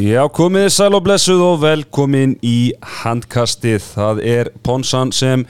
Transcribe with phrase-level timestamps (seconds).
[0.00, 3.84] Já, komið sæl og blessuð og velkomin í handkastið.
[3.98, 5.42] Það er Ponsan sem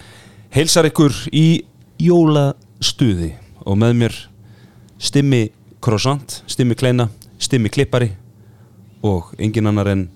[0.50, 1.62] heilsar ykkur í
[2.02, 3.28] jólastuði
[3.62, 4.18] og með mér
[4.98, 5.44] stimmi
[5.78, 7.06] croissant, stimmi kleina,
[7.38, 8.10] stimmi klippari
[9.06, 10.08] og engin annar en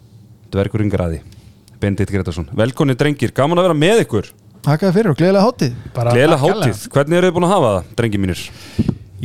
[0.50, 1.22] dvergurinn graði.
[1.78, 2.50] Bendit Gretarsson.
[2.58, 4.34] Velkonni drengir, gaman að vera með ykkur.
[4.66, 6.86] Takk fyrir og gleðilega hátíð Gleðilega hátíð.
[6.90, 8.46] Hvernig eru þið búin að hafa það, drengi mínir?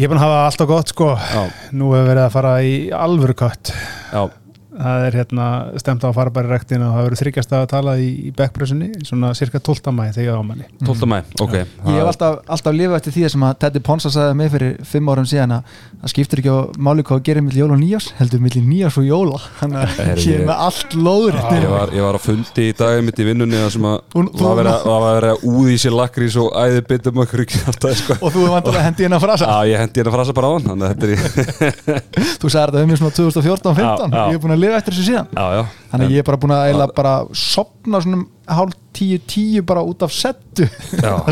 [0.01, 1.41] Ég er búin að hafa alltaf gott sko Já.
[1.77, 3.69] Nú hefur verið að fara í alvöru kött
[4.09, 4.23] Já,
[4.71, 5.47] Það er hérna
[5.83, 8.31] stemt á að fara bara í rektina og það verður þryggjast að tala í, í
[8.33, 9.91] backpressunni svona cirka 12.
[9.93, 11.09] mæ þegar ég á manni 12.
[11.11, 11.53] mæ, ok.
[11.59, 15.11] Ég hef alltaf, alltaf lifað eftir því sem að Teddy Ponsa sagði mig fyrir fimm
[15.13, 18.07] árum síðan að það skiptir ekki á máli hvað að gera millir jól og nýjás
[18.17, 19.39] heldur millir nýjás og jóla.
[19.59, 23.05] Þannig að ég er með allt lóður Ég var, ég var á fundi í daginn
[23.05, 24.85] mitt í vinnunni þar sem að þú- var að-
[25.29, 28.17] að úði í sér lakrís og æði bitum ekki alltaf sko.
[28.21, 29.45] og þú er vantilega hendi að frasa?
[29.45, 30.89] Já, ég hendi hérna frasa bara á hann að
[32.41, 34.23] þú sagði þetta um mér svona 2014-15 Já, já.
[34.31, 35.29] ég er búin að lifa eftir þessu síðan.
[35.37, 35.61] Já, já.
[35.91, 38.23] Þannig að ég er bara búin að eiginlega bara sopna svona
[38.57, 40.65] hálf tíu tíu bara út af settu.
[40.97, 41.13] Já.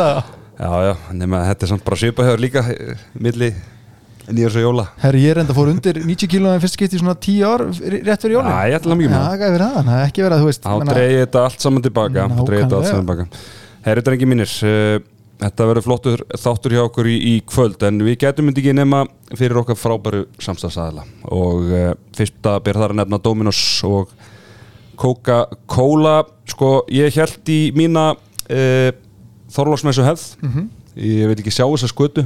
[0.00, 2.62] það Já, nema að þetta er samt bara svipahöður líka
[4.24, 4.84] eh, milli nýjars og jóla.
[5.02, 8.22] Herri, ég er enda fór undir 90 kílóðin fyrst skipti í svona 10 ár rétt
[8.24, 8.50] fyrir jólin.
[8.50, 9.24] Já, ég ætla mikið með.
[9.24, 11.82] það verið það, það er ekki verið að þú veist Þá dreigi þetta allt saman
[11.88, 13.26] tilbaka Þá dreigi þetta allt saman tilbaka.
[13.84, 14.98] Herri drengi mínir uh,
[15.44, 19.00] Þetta verður flottur þáttur hjá okkur í, í kvöld en við getum myndi ekki nema
[19.34, 21.02] fyrir okkar frábæru samstagsæðla
[21.34, 24.12] og uh, fyrst að byrja þar að nefna Dominos og
[25.04, 26.22] Coca-Cola.
[26.48, 28.90] Sko ég held í mína uh,
[29.54, 30.64] Þorlásmessu hefð Mhm.
[30.96, 32.24] ég vil ekki sjá þessa skötu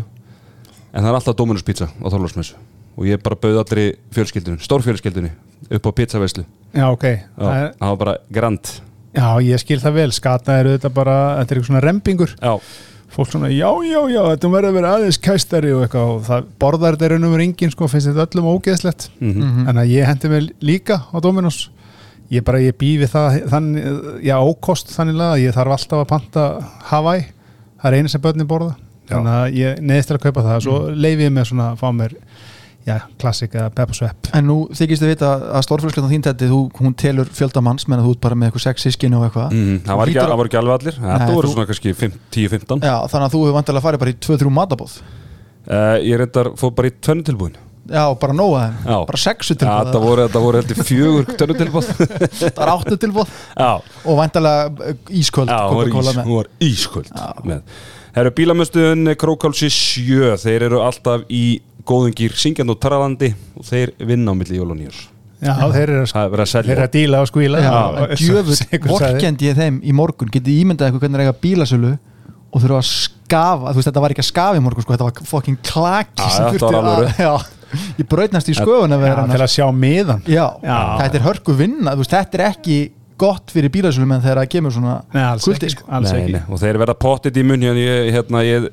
[0.92, 2.56] en það er alltaf Dominos pizza á Þorlásmessu
[2.98, 5.30] og ég bara bauð allri fjölskyldunum, stórfjölskyldunum
[5.70, 6.44] upp á pizzaveislu.
[6.74, 7.04] Já, ok.
[7.06, 8.70] Já, það er, það var bara grand.
[9.18, 10.12] Já, ég skil það vel.
[10.14, 12.52] Skata er auðvitað bara, þetta er eitthvað svona rempingur Já,
[13.08, 16.10] Fólk svona, já, já, já, þetta verður að vera aðeins kæstari og eitthvað.
[16.12, 19.08] Og það borðar þetta raun og verið enginn sko, finnst þetta öllum ógeðslegt.
[19.18, 19.30] Mhm.
[19.46, 19.64] Mhm.
[19.70, 21.70] Þannig að ég hendi mig líka á Dominos.
[22.30, 23.86] Ég bara, ég býði það þannig,
[24.28, 26.44] já, ókost þannig að ég þarf alltaf að panta
[26.90, 27.24] Hawaii.
[27.80, 28.76] Það er einu sem börnin borða
[29.08, 30.62] Þannig að ég neðist til að kaupa það.
[30.68, 32.14] Svo leifi ég með svona að fá mér
[32.88, 36.60] Já, klassik eða peppa svepp En nú þykist þið vita að stórfjölskyldan þín tætti, þú,
[36.78, 39.52] hún telur fjöldamanns menn að þú ert bara með eitthvað sex sískin og eitthvað.
[39.52, 40.96] Mhm, Það var ekki, að- það voru ekki alveg allir.
[41.02, 44.54] Þetta voru svona kannski 10-15 Já, þannig að þú hefur vantilega farið bara í 2-3
[44.60, 44.94] matabóð
[45.68, 47.58] uh, Ég reyndar fór bara í tvennu tilbúin
[47.88, 48.96] Já, bara nóga þeim, Já.
[49.08, 51.92] bara sexu ja, tilbúð Þetta voru, voru heldur fjögur tvennu tilbúin
[52.40, 53.70] það er áttu tilbúð Já,
[54.04, 55.92] og vantilega ísköld já var,
[56.24, 57.12] hún var ísköld
[58.18, 58.22] með.
[58.22, 61.44] Herru bílamöstuðun Krókálsi 7 Þeir eru alltaf í
[61.88, 65.06] góðum gýr syngjand og taralandi og þeir vinna á milli jól og nýjurs
[65.38, 67.58] Já, þeir eru að, Það að eru að díla og skvíla.
[67.62, 67.70] Já,
[68.58, 68.80] sagði.
[68.90, 70.30] vorkendi ég þeim í morgun.
[70.34, 71.92] Getið ímyndað eitthvað hvernig er eiga bílasölu
[72.48, 75.06] og þurfa að skafa, þú veist þetta var ekki að skafa í morgun sko, þetta
[75.06, 77.32] var fucking klaki Já, sem þetta þurfti að- Já,
[78.00, 80.78] ég brautnast í sköfun að Já, vera til að sjá miðan Já, Já.
[81.04, 82.78] þetta er hörku vinna þú veist, þetta er ekki
[83.20, 85.90] gott fyrir bílasölum en þegar það kemur svona Nei, alls kuldi ekki, sko.
[85.98, 86.32] alls Nei, ekki.
[86.38, 88.68] nei, og þeir verða pottit í munn hérna, ég, hérna, ég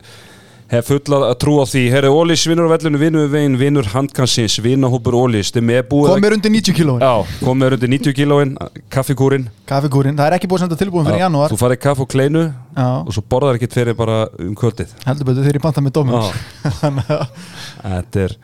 [0.72, 1.84] hef fulla að trúa því.
[1.94, 6.14] Herri, Ólís vinnur á vellinu, vinnur við veginn, vinnur handkansins, vinnahópur Ólís þeim er búið
[6.16, 7.06] kom mér undir 90 kílóin.
[7.06, 8.56] Já, komið undir 90 kílóin,
[8.94, 11.54] kaffikúrin kaffekúrin, það er ekki búið að senda tilbúin fyrir janúar.
[11.54, 14.94] Þú farið kaff og kleinu Já, og svo borðar ekkert fyrir bara um kvöldið.
[15.06, 17.20] Heldur betur þegar ég banta með Já.
[17.86, 18.38] Þetta er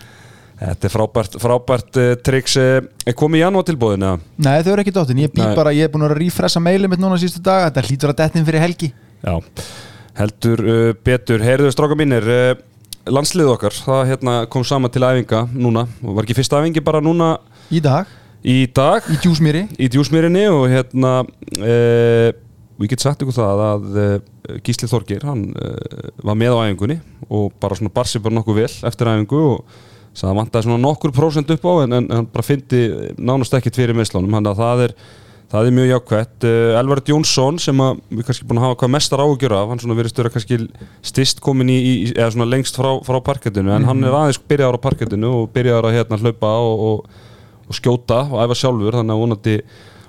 [0.61, 4.03] Þetta er frábært, frábært uh, triks uh, Er komið í janúar tilbúðin?
[4.05, 4.19] eða?
[4.45, 5.55] Nei, þau eru ekki dóttin, ég bý Nei.
[5.57, 8.45] bara, ég er búin að rífressa mailið mitt núna síðustu dag, þetta hlýtur að dettin
[8.45, 8.91] fyrir helgi.
[9.25, 9.33] Já,
[10.19, 11.41] heldur uh, betur.
[11.47, 12.51] Heyrðu stráka mínir uh,
[13.09, 15.87] Landslið okkar, það hérna, kom saman til æfinga núna.
[16.05, 17.31] Var ekki fyrsta æfingi bara núna?
[17.73, 18.11] Í dag,
[18.45, 19.07] í dag?
[19.09, 19.63] Í djúsmýri.
[19.81, 21.15] Í djúsmýrinni og hérna
[22.81, 23.89] og ég get sagt ykkur það að
[24.65, 26.97] Gísli Þorgir hann uh, var með á æfingunni
[27.29, 29.75] og bara svona bar sig bara nokkuð vel eftir æfingu og
[30.19, 32.81] að það vantaði svona nokkur prósent upp á en, en hann bara fyndi
[33.17, 34.93] nánast ekkert fyrir meðslunum hann að það er,
[35.51, 36.47] það er mjög jákvætt.
[36.47, 39.83] Uh, Elvaret Jónsson sem að við kannski búin að hafa hvað mestar áhugjur af hann
[39.83, 40.59] svona verið störa kannski
[41.11, 44.79] stist komin í, í eða svona lengst frá, frá parkettinu en hann er aðeins byrjaður
[44.79, 47.25] á parkettinu og byrjaður að hérna hlaupa og, og,
[47.71, 49.57] og skjóta og æfa sjálfur þannig að vonandi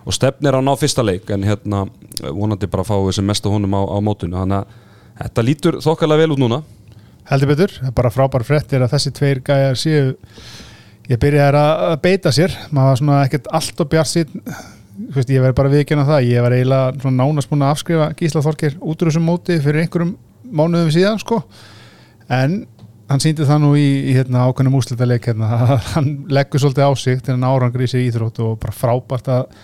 [0.02, 1.84] og stefnir að ná fyrsta leik en hérna
[2.22, 4.38] vonandi bara fá þessi mestu honum á, á mótinu.
[4.40, 4.80] Þannig að
[5.22, 6.62] þetta lítur þokkalega vel út núna
[7.32, 10.10] Heldur betur, bara frábær fréttir að þessi tveir gæjar séu
[11.08, 12.52] ég byrjaði að að beita sér.
[12.68, 14.42] Maður var svona ekkert allt og bjart sín
[15.16, 18.76] ég verði bara að viðkynna það ég var eiginlega nánast búin að afskrifa Gísla Þorkir
[18.76, 20.12] út úr þessum móti fyrir einhverjum
[20.52, 21.40] mánuðum síðan sko.
[22.28, 22.58] En
[23.08, 26.92] hann síndi það nú í, í hérna, ákveðnum úslitaleik hérna, að hann leggur svolítið á
[27.00, 29.56] sig til hann árangur í sig íþrótt og bara frábært að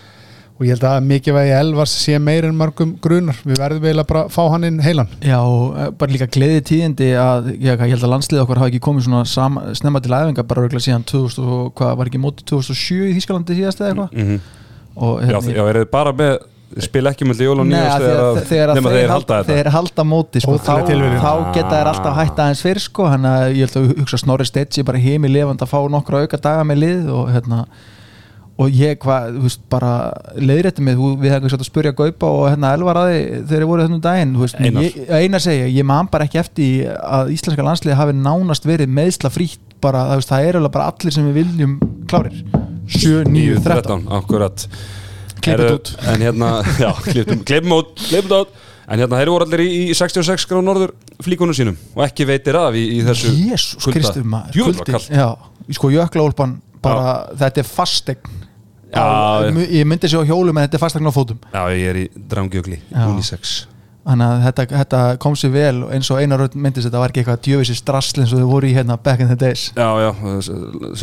[0.59, 3.39] og ég held að mikilvægi Elvars sé meir en margum grunar.
[3.47, 5.09] Við verðum eiginlega bara að fá hann inn heilan.
[5.23, 8.83] Já, eh, bara líka gleði tíðindi að ég, ég held að landslið okkar hafa ekki
[8.83, 12.47] komið svona sama, snemma til æfinga bara örgulega síðan 2000 og hvað var ekki móti
[12.51, 14.17] 2007 í Þískalandi síðast eða eitthvað?
[14.19, 14.39] Mm
[14.99, 16.33] og Já, já, er þið bara með
[16.85, 19.53] spila ekki með jól og Nei, nýjast að þegar, þeir, þeir halda, halda þetta.
[19.55, 20.73] þeir halda móti sko, þá,
[21.23, 24.45] þá geta þeir alltaf hætta aðeins fyrr sko, hann að ég held að hugsa Snorri
[24.45, 27.63] Stetsi bara heimi lifand að fá nokkra auka daga með lið og hérna
[28.59, 29.91] og ég hvað, þú veist, bara
[30.35, 33.67] leiðrétti mig, þú- við hefum sagt að spurja Gaupa og hérna Elvar aði þegar þeir
[33.69, 37.95] voru þennum daginn veist, ég, einar segja, ég man bara ekki eftir að íslenska landsliði
[38.01, 39.61] hafi nánast verið meðsla frítt.
[39.79, 41.77] Bara, það, veist, það er alveg bara allir sem við viljum
[42.11, 42.41] klárir.
[42.91, 44.65] 7, 9, 13 akkurat.
[45.39, 45.91] Klippið út.
[46.11, 46.49] En hérna,
[46.83, 47.39] já, klippum,
[47.77, 48.57] út Klippum út.
[48.89, 50.91] En hérna, þeir voru allir í, í 66 gráð norður
[51.23, 53.99] flíkunum sínum og ekki veitir af í, í þessu Jésús kulda.
[54.01, 54.97] Kristur maður Djöfull var kuldinn.
[54.97, 55.09] kalt.
[55.15, 58.37] Já, sko jöklaúlpan bara, þetta er fastegn
[58.89, 61.41] Já, ég myndi sér á hjólum en þetta er fastegn á fótum.
[61.53, 63.03] Já, ég er í drangjögli, Já.
[63.11, 63.59] unisex.
[64.09, 67.11] Þannig að þetta, þetta kom sér vel og eins og einar rödd myndist þetta var
[67.11, 69.67] ekki eitthvað djöfisir strassl eins og þau voru í hérna back in the days.
[69.77, 70.09] Já, já,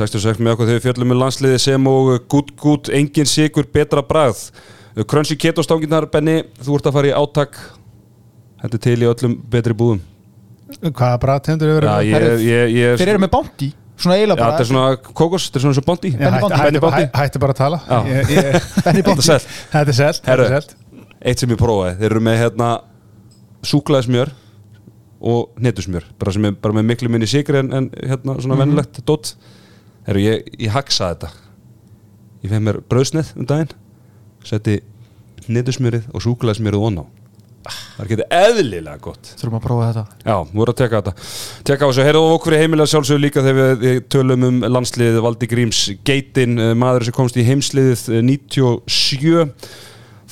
[0.00, 4.02] 66 með okkur þegar við fjöllum með landsliði sem og gút, gút, engin sigur, betra
[4.02, 4.48] bragð.
[5.06, 7.58] Krönsi ketostángirnar, Benni, þú ert að fara í átak.
[8.62, 10.00] Þetta er til í öllum betri búðum.
[10.82, 14.70] Hvaða brat hendur ég, ég, þeir eru með bounty, svona eiginlega Já, bara þetta er
[14.70, 16.10] svona kókos, þetta er svona svo bondi.
[16.12, 17.78] Já, hætti, hætti, hætti, hætti bara að tala.
[17.88, 17.98] Já.
[18.10, 20.74] ég, ég, Þetta er sæll Þetta er selt, þetta Herru, er selt.
[21.30, 22.68] eitt sem ég prófaði, þeir eru með hérna
[23.66, 24.32] súklaðismjör
[25.26, 29.00] og hnetusmjör, bara sem er bara með miklu minni sigri en, en hérna svona vennilegt
[29.08, 29.32] dótt,
[30.06, 31.30] herru ég, ég haksaði þetta.
[32.44, 33.72] Ég fegði mér brauðsneið um daginn.
[34.46, 34.76] Setti
[35.48, 37.04] hnetusmjörið og súklaðismjörið ón á
[37.72, 39.30] það er getið eðlilega gott.
[39.40, 40.04] Þurfum að prófa þetta.
[40.22, 41.26] Já, við vorum að teka þetta.
[41.70, 45.50] Teka á þessu, heyrðu okkur í heimilega sjálfsögur líka þegar við, tölum um landsliðið Valdi
[45.50, 49.46] Gríms Geitin, eh, maður sem komst í heimsliðið eh, 97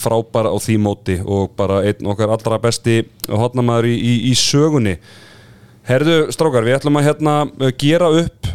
[0.05, 4.99] frábær á því móti og bara einn okkar allra besti hotnamaður í, í, í sögunni.
[5.85, 8.53] Herðu, strákar, við ætlum að hérna eh, gera upp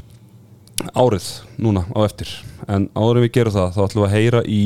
[0.96, 1.28] árið
[1.60, 2.32] núna á eftir.
[2.68, 4.64] En en við gerum það, þá ætlum við að heyra í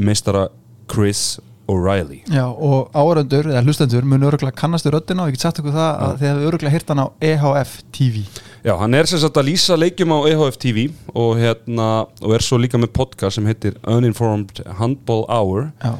[0.00, 0.48] meistara
[0.90, 1.38] Chris
[1.70, 2.20] O'Reilly.
[2.26, 5.90] Já, og áhöröndur, eða hlustendur mun öruglega kannastu röddina og ég get sagt ykkur það
[6.06, 8.24] að þið hefur öruglega hýrt hann á EHF TV
[8.60, 10.82] Já, hann er sem sagt að lýsa leikjum á EHF TV
[11.14, 11.88] og, hérna,
[12.20, 15.70] og er svo líka með podcast sem heitir Uninformed Handball Hour.
[15.80, 15.94] Já,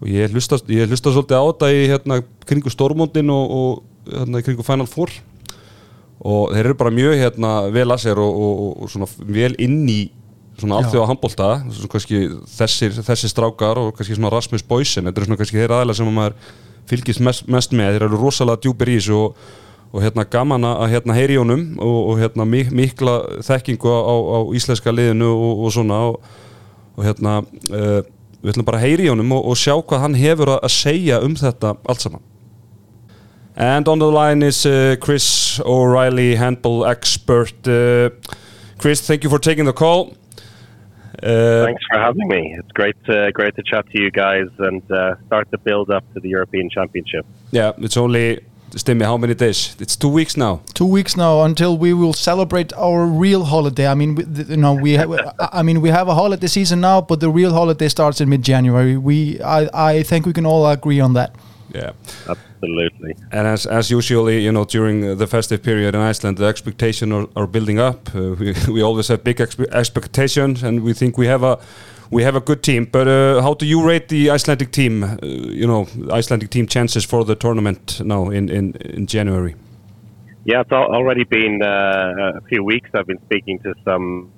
[0.00, 4.40] og ég hlusta, ég hlusta svolítið á þetta í hérna, kringu Stormondin og, og hérna,
[4.46, 5.12] kringu Final Four.
[6.26, 9.82] Og þeir eru bara mjög hérna, vel að sér og, og, og svona vel inn
[9.92, 10.00] í
[10.60, 10.84] svona Já.
[10.84, 12.22] alþjóða handbólta svona kannski
[12.56, 16.10] þessir, þessir strákar og kannski svona Rasmus Boysen, þetta eru svona kannski þeir aðeila sem
[16.10, 16.36] að maður
[16.90, 19.40] fylgist mest, mest með þeir eru rosalega djúpir í þessu og,
[19.92, 23.16] og hérna gaman að hérna heyri honum og, og hérna mik mikla
[23.46, 26.30] þekkingu á, á íslenska liðinu og, og svona og,
[26.96, 28.00] og hérna uh,
[28.40, 31.36] við ætlum bara að heyri honum og, og sjá hvað hann hefur að segja um
[31.38, 32.24] þetta allt saman
[33.56, 37.66] And on the line is uh, Chris O'Reilly, handball expert.
[37.66, 38.10] Uh,
[38.76, 40.12] Chris, thank you for taking the call.
[41.22, 42.54] Uh, Thanks for having me.
[42.58, 46.04] It's great, to, great to chat to you guys and uh, start the build up
[46.14, 47.24] to the European Championship.
[47.50, 48.40] yeah, it's only,
[48.70, 49.76] Stimmy, how many days?
[49.80, 50.60] It's two weeks now.
[50.74, 53.86] two weeks now until we will celebrate our real holiday.
[53.86, 57.00] I mean, we, you know, we have, I mean, we have a holiday season now,
[57.00, 58.96] but the real holiday starts in mid-January.
[58.96, 61.34] We, I, I think we can all agree on that.
[61.76, 61.92] Yeah.
[62.28, 63.14] Absolutely.
[63.32, 67.28] And as, as usually, you know, during the festive period in Iceland, the expectations are,
[67.36, 68.14] are building up.
[68.14, 71.58] Uh, we, we always have big expe- expectations, and we think we have a
[72.10, 72.86] we have a good team.
[72.90, 75.02] But uh, how do you rate the Icelandic team?
[75.04, 79.54] Uh, you know, Icelandic team chances for the tournament now in in, in January.
[80.44, 82.88] Yeah, it's already been uh, a few weeks.
[82.94, 84.30] I've been speaking to some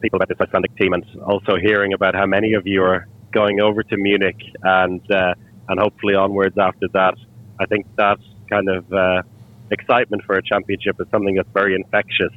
[0.00, 3.60] people about this Icelandic team and also hearing about how many of you are going
[3.60, 5.34] over to Munich and uh,
[5.68, 7.14] and hopefully onwards after that.
[7.60, 8.18] I think that
[8.48, 9.22] kind of uh,
[9.70, 12.32] excitement for a championship is something that's very infectious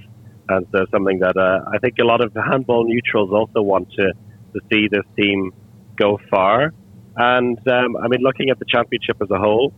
[0.49, 4.13] and so something that uh, I think a lot of handball neutrals also want to,
[4.53, 5.53] to see this team
[5.95, 6.73] go far.
[7.15, 9.73] And um, I mean, looking at the championship as a whole,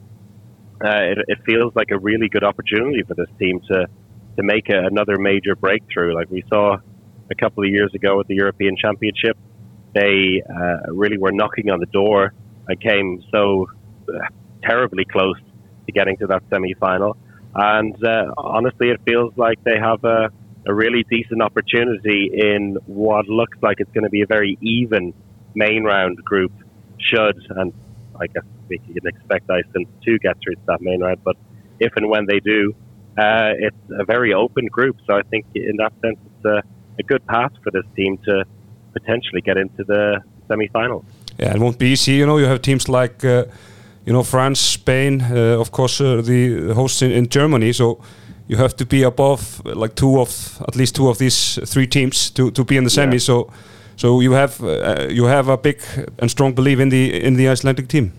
[0.83, 3.87] uh, it, it feels like a really good opportunity for this team to
[4.37, 6.15] to make a, another major breakthrough.
[6.15, 6.77] Like we saw
[7.29, 9.37] a couple of years ago at the European Championship,
[9.93, 12.33] they uh, really were knocking on the door
[12.67, 13.67] and came so
[14.09, 14.19] uh,
[14.63, 15.37] terribly close
[15.85, 17.17] to getting to that semi-final.
[17.53, 20.29] And uh, honestly, it feels like they have a,
[20.65, 25.13] a really decent opportunity in what looks like it's going to be a very even
[25.53, 26.53] main round group.
[26.97, 27.73] Should and
[28.19, 31.35] I guess we can expect Iceland to get through to that main round, but
[31.79, 32.75] if and when they do,
[33.17, 34.97] uh, it's a very open group.
[35.07, 36.61] So I think in that sense, it's a,
[36.99, 38.45] a good path for this team to
[38.93, 41.05] potentially get into the semi-finals.
[41.37, 42.13] Yeah, it won't be easy.
[42.13, 43.45] You know, you have teams like uh,
[44.05, 47.73] you know France, Spain, uh, of course, uh, the hosts in, in, Germany.
[47.73, 47.99] So
[48.47, 52.29] you have to be above like two of at least two of these three teams
[52.31, 53.13] to, to be in the semi.
[53.13, 53.19] Yeah.
[53.19, 53.51] So
[53.95, 55.81] so you have uh, you have a big
[56.19, 58.11] and strong belief in the in the Icelandic team.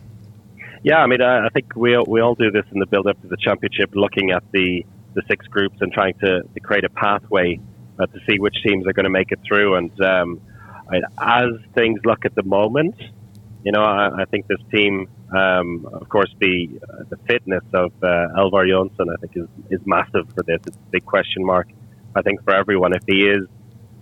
[0.85, 3.29] Yeah, I mean, I think we we all do this in the build up to
[3.29, 7.61] the championship, looking at the the six groups and trying to, to create a pathway
[7.99, 9.77] uh, to see which teams are going to make it through.
[9.77, 10.41] And um,
[11.19, 12.97] as things look at the moment,
[13.65, 17.93] you know, I, I think this team, um, of course, the uh, the fitness of
[18.03, 20.61] uh, Elvar Jonsson, I think, is is massive for this.
[20.67, 21.69] It's a big question mark,
[22.15, 22.93] I think, for everyone.
[22.93, 23.47] If he is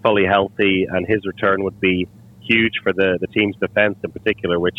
[0.02, 2.09] fully healthy, and his return would be
[2.40, 4.78] huge for the the team's defense in particular, which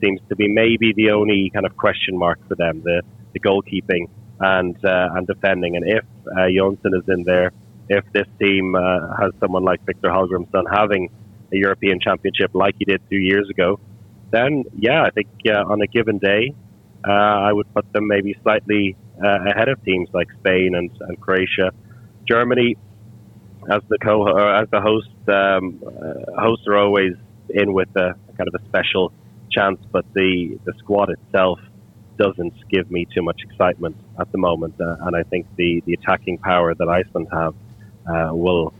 [0.00, 3.02] seems to be maybe the only kind of question mark for them, the
[3.34, 4.08] the goalkeeping
[4.40, 5.76] and uh, and defending.
[5.76, 7.52] And if uh, Jonsson is in there,
[7.88, 11.10] if this team uh, has someone like Victor Hallgrimsson having
[11.54, 13.78] a European Championship like he did two years ago,
[14.30, 16.54] then yeah, I think uh, on a given day,
[17.06, 21.20] uh, I would put them maybe slightly uh, ahead of teams like Spain and, and
[21.20, 21.70] Croatia,
[22.26, 22.76] Germany.
[23.70, 27.14] As the co as the host, um, uh, hosts are always
[27.48, 29.12] in with a kind of a special
[29.50, 31.60] chance, but the the squad itself
[32.18, 35.94] doesn't give me too much excitement at the moment, uh, and I think the the
[35.94, 37.54] attacking power that Iceland have
[38.34, 38.74] will,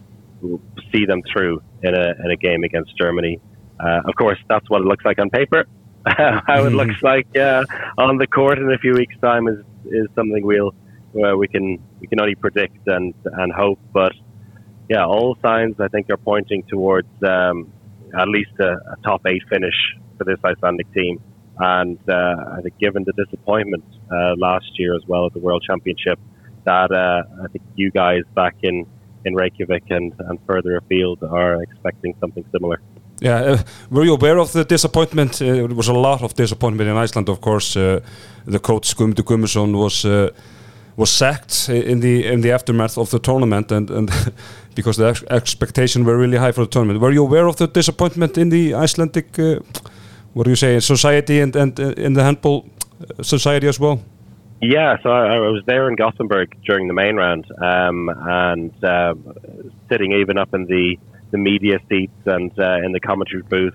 [0.44, 0.60] will
[0.92, 3.40] see them through in a in a game against Germany.
[3.80, 5.64] Uh, of course, that's what it looks like on paper.
[6.06, 7.64] How it looks like uh,
[7.96, 10.74] on the court in a few weeks' time is is something we'll
[11.24, 13.78] uh, we can we can only predict and and hope.
[13.92, 14.12] But
[14.88, 17.72] yeah, all signs I think are pointing towards um,
[18.18, 19.74] at least a, a, top eight finish
[20.18, 21.20] for this Icelandic team.
[21.58, 25.64] And uh, I think, given the disappointment uh, last year as well at the World
[25.66, 26.18] Championship,
[26.64, 28.86] that uh, I think you guys back in
[29.24, 32.80] in Reykjavik and, and further afield are expecting something similar.
[33.20, 33.58] Yeah, uh,
[33.90, 35.40] were you aware of the disappointment?
[35.40, 37.76] Uh, there was a lot of disappointment in Iceland, of course.
[37.76, 38.00] Uh,
[38.44, 40.30] the coach Guðmundur Guðmundsson was uh,
[40.96, 44.10] was sacked in the in the aftermath of the tournament, and, and
[44.74, 47.00] because the ex expectations were really high for the tournament.
[47.00, 49.60] Were you aware of the disappointment in the Icelandic, uh,
[50.34, 52.64] what do you say, society and and uh, in the handball
[53.22, 53.98] society as well?
[54.66, 58.72] Yeah, so I, I, was there in Gothenburg during the main round, um, and
[59.90, 60.96] sitting even up in the
[61.30, 63.74] the media seats and uh, in the commentary booth,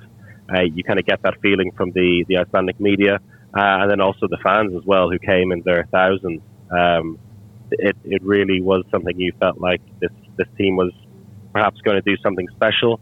[0.52, 3.20] uh, you kind of get that feeling from the the Icelandic media,
[3.56, 6.42] uh, and then also the fans as well, who came in their thousands.
[6.72, 7.20] Um,
[7.70, 10.92] it it really was something you felt like this this team was
[11.54, 13.00] perhaps going to do something special,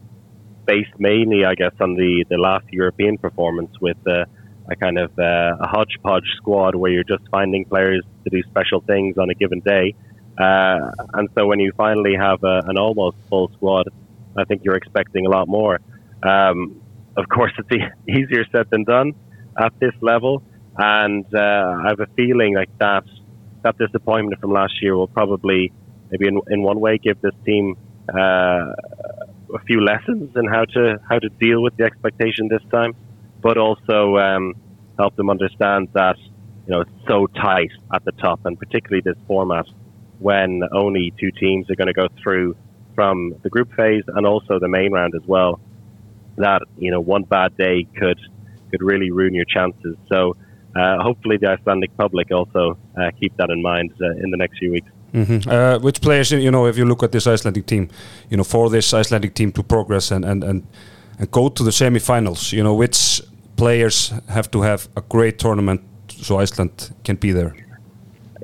[0.65, 4.25] based mainly, I guess, on the the last European performance with uh,
[4.69, 8.81] a kind of uh, a hodgepodge squad where you're just finding players to do special
[8.81, 9.95] things on a given day.
[10.38, 13.88] Uh, and so when you finally have a, an almost full squad,
[14.36, 15.79] I think you're expecting a lot more.
[16.21, 16.81] Um,
[17.15, 19.15] of course, it's easier said than done
[19.57, 20.43] at this level,
[20.77, 23.05] and uh, I have a feeling like that
[23.63, 25.71] that disappointment from last year will probably,
[26.12, 27.75] maybe in, in one way, give this team
[28.13, 28.71] uh,
[29.53, 32.95] a few lessons in how to how to deal with the expectation this time,
[33.41, 34.56] but also um,
[34.98, 36.17] help them understand that
[36.65, 39.67] you know it's so tight at the top, and particularly this format
[40.20, 42.56] when only two teams are going to go through
[42.96, 45.60] from the group phase and also the main round as well.
[46.38, 48.20] That you know one bad day could
[48.72, 49.96] could really ruin your chances.
[50.08, 50.36] So
[50.75, 54.60] uh, hopefully the Icelandic public also uh, keep that in mind uh, in the next
[54.60, 54.91] few weeks.
[55.13, 55.82] Mm -hmm.
[55.82, 57.88] which players, you know, if you look at this Icelandic team,
[58.29, 60.63] you know, for this Icelandic team to progress and and and,
[61.19, 63.21] and go to the semi-finals, you know, which
[63.55, 67.55] players have to have a great tournament so Iceland can be there.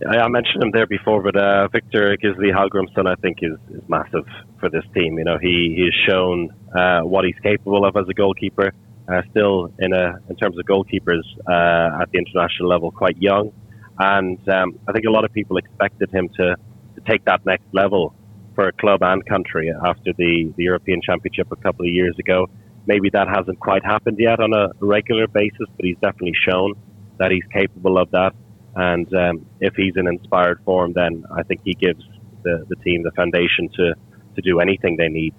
[0.09, 4.25] I mentioned him there before, but uh, Victor Gisli Hallgrimsson, I think, is, is massive
[4.59, 5.17] for this team.
[5.17, 8.73] You know, he he's shown uh, what he's capable of as a goalkeeper.
[9.07, 13.53] Uh, still, in a in terms of goalkeepers uh, at the international level, quite young,
[13.99, 16.55] and um, I think a lot of people expected him to,
[16.95, 18.13] to take that next level
[18.55, 22.47] for a club and country after the, the European Championship a couple of years ago.
[22.85, 26.73] Maybe that hasn't quite happened yet on a regular basis, but he's definitely shown
[27.17, 28.33] that he's capable of that.
[28.75, 32.03] And um, if he's in inspired form, then I think he gives
[32.43, 33.93] the, the team the foundation to,
[34.35, 35.33] to do anything they need.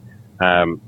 [0.45, 0.81] Um,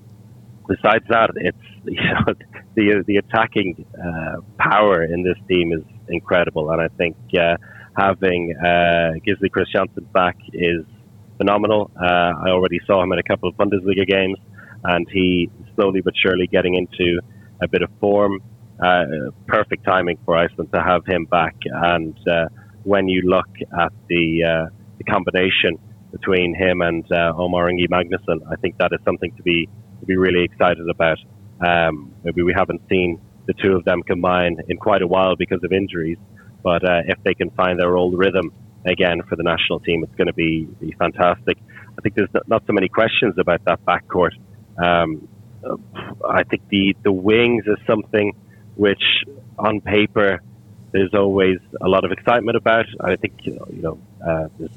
[0.68, 2.34] besides that, it's you know
[2.74, 7.56] the the attacking uh, power in this team is incredible, and I think uh,
[7.96, 10.84] having uh, Gisli Kristjansson back is
[11.36, 11.90] phenomenal.
[11.96, 14.38] Uh, I already saw him in a couple of Bundesliga games,
[14.88, 17.20] and he slowly but surely getting into
[17.62, 18.40] a bit of form
[18.82, 19.04] uh,
[19.46, 21.56] perfect timing for Iceland to have him back.
[21.64, 22.48] And uh,
[22.84, 25.78] when you look at the, uh, the combination
[26.12, 29.68] between him and uh, Omar Ingi Magnusson, I think that is something to be
[30.00, 31.18] to be really excited about.
[31.66, 35.60] Um, maybe we haven't seen the two of them combine in quite a while because
[35.64, 36.18] of injuries.
[36.62, 38.52] But uh, if they can find their old rhythm
[38.84, 41.56] again for the national team, it's going to be, be fantastic.
[41.98, 44.32] I think there's not, not so many questions about that backcourt.
[44.78, 45.28] Um,
[46.28, 48.34] I think the, the wings is something
[48.76, 49.02] which,
[49.58, 50.40] on paper,
[50.92, 52.86] there's always a lot of excitement about.
[53.00, 54.70] I think you know, you know uh, there's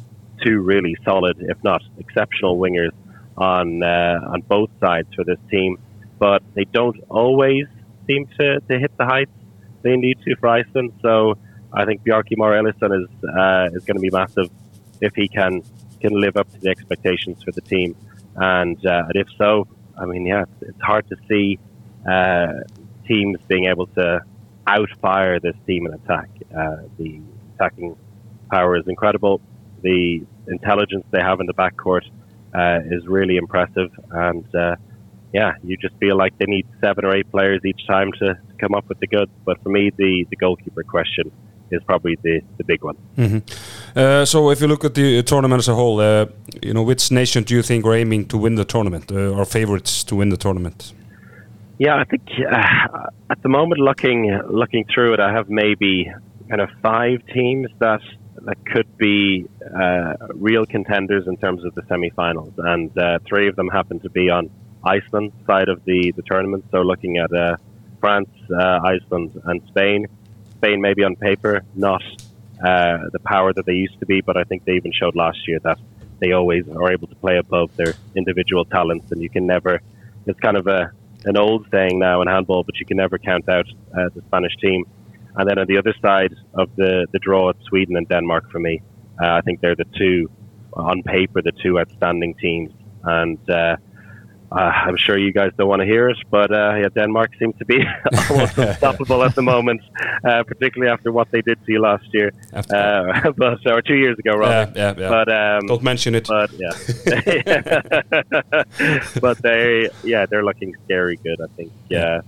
[0.44, 2.92] two really solid, if not exceptional, wingers
[3.38, 5.78] on uh, on both sides for this team,
[6.18, 7.68] but they don't always
[8.08, 9.32] seem to, to hit the heights
[9.82, 10.94] they need to for Iceland.
[11.02, 11.38] So
[11.72, 14.50] I think Bjarki Mar Ellisson is uh, is going to be massive
[15.02, 15.64] if he can
[16.02, 17.96] can live up to the expectations for the team,
[18.36, 19.68] and, uh, and if so,
[20.00, 21.60] I mean, yeah, it's, hard to see
[22.10, 22.54] uh,
[23.08, 24.22] teams being able to
[24.66, 26.30] outfire this team in attack.
[26.56, 27.22] Uh, the
[27.56, 27.98] attacking
[28.50, 29.42] power is incredible.
[29.82, 32.06] The intelligence they have in the backcourt
[32.54, 34.76] uh, is really impressive, and uh,
[35.34, 38.54] yeah, you just feel like they need seven or eight players each time to, to
[38.60, 39.32] come up with the goods.
[39.46, 41.32] But for me, the, the goalkeeper question
[41.72, 42.98] is probably the, the big one.
[43.18, 43.98] Mm-hmm.
[43.98, 46.26] Uh, so, if you look at the tournament as a whole, uh,
[46.62, 49.46] you know, which nation do you think are aiming to win the tournament, uh, or
[49.46, 50.94] favorites to win the tournament?
[51.80, 56.12] Yeah, I think uh, at the moment, looking looking through it, I have maybe
[56.50, 58.02] kind of five teams that
[58.46, 59.48] that could be
[59.80, 64.10] uh, real contenders in terms of the semi-finals, and uh, three of them happen to
[64.10, 64.50] be on
[64.84, 66.66] Iceland side of the the tournament.
[66.72, 67.56] So looking at uh,
[68.00, 70.08] France, uh, Iceland, and Spain.
[70.60, 72.04] Spain maybe on paper not
[72.64, 75.48] uh, the power that they used to be, but I think they even showed last
[75.48, 75.80] year that
[76.20, 79.82] they always are able to play above their individual talents, and you can never.
[80.28, 80.92] It's kind of a
[81.26, 84.56] an old saying now in handball, but you can never count out uh, the Spanish
[84.58, 84.86] team.
[85.36, 88.60] And then on the other side of the, the draw, it's Sweden and Denmark for
[88.60, 88.82] me.
[89.22, 90.30] Uh, I think they're the two,
[90.74, 92.72] on paper, the two outstanding teams.
[93.04, 93.40] And
[94.52, 97.32] uh, uh, I'm sure you guys don't want to hear it, but uh, yeah, Denmark
[97.40, 97.84] seems to be
[98.30, 99.82] almost unstoppable at the moment,
[100.24, 104.18] uh, particularly after what they did to you last year, uh, but or two years
[104.18, 104.72] ago, rather.
[104.76, 105.10] Yeah, yeah, yeah.
[105.10, 106.28] But um, don't mention it.
[106.28, 106.72] But yeah,
[109.22, 111.40] but they, yeah, they're looking scary good.
[111.42, 111.72] I think.
[111.90, 112.22] Yeah,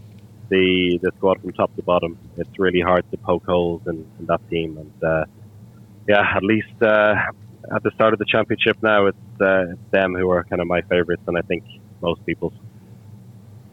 [0.50, 4.26] the the squad from top to bottom, it's really hard to poke holes in, in
[4.28, 5.26] that team, and uh,
[6.08, 7.16] yeah, at least uh,
[7.74, 10.82] at the start of the championship now, it's, it's them who are kind of my
[10.82, 11.64] favourites, and I think
[12.02, 12.54] most people's.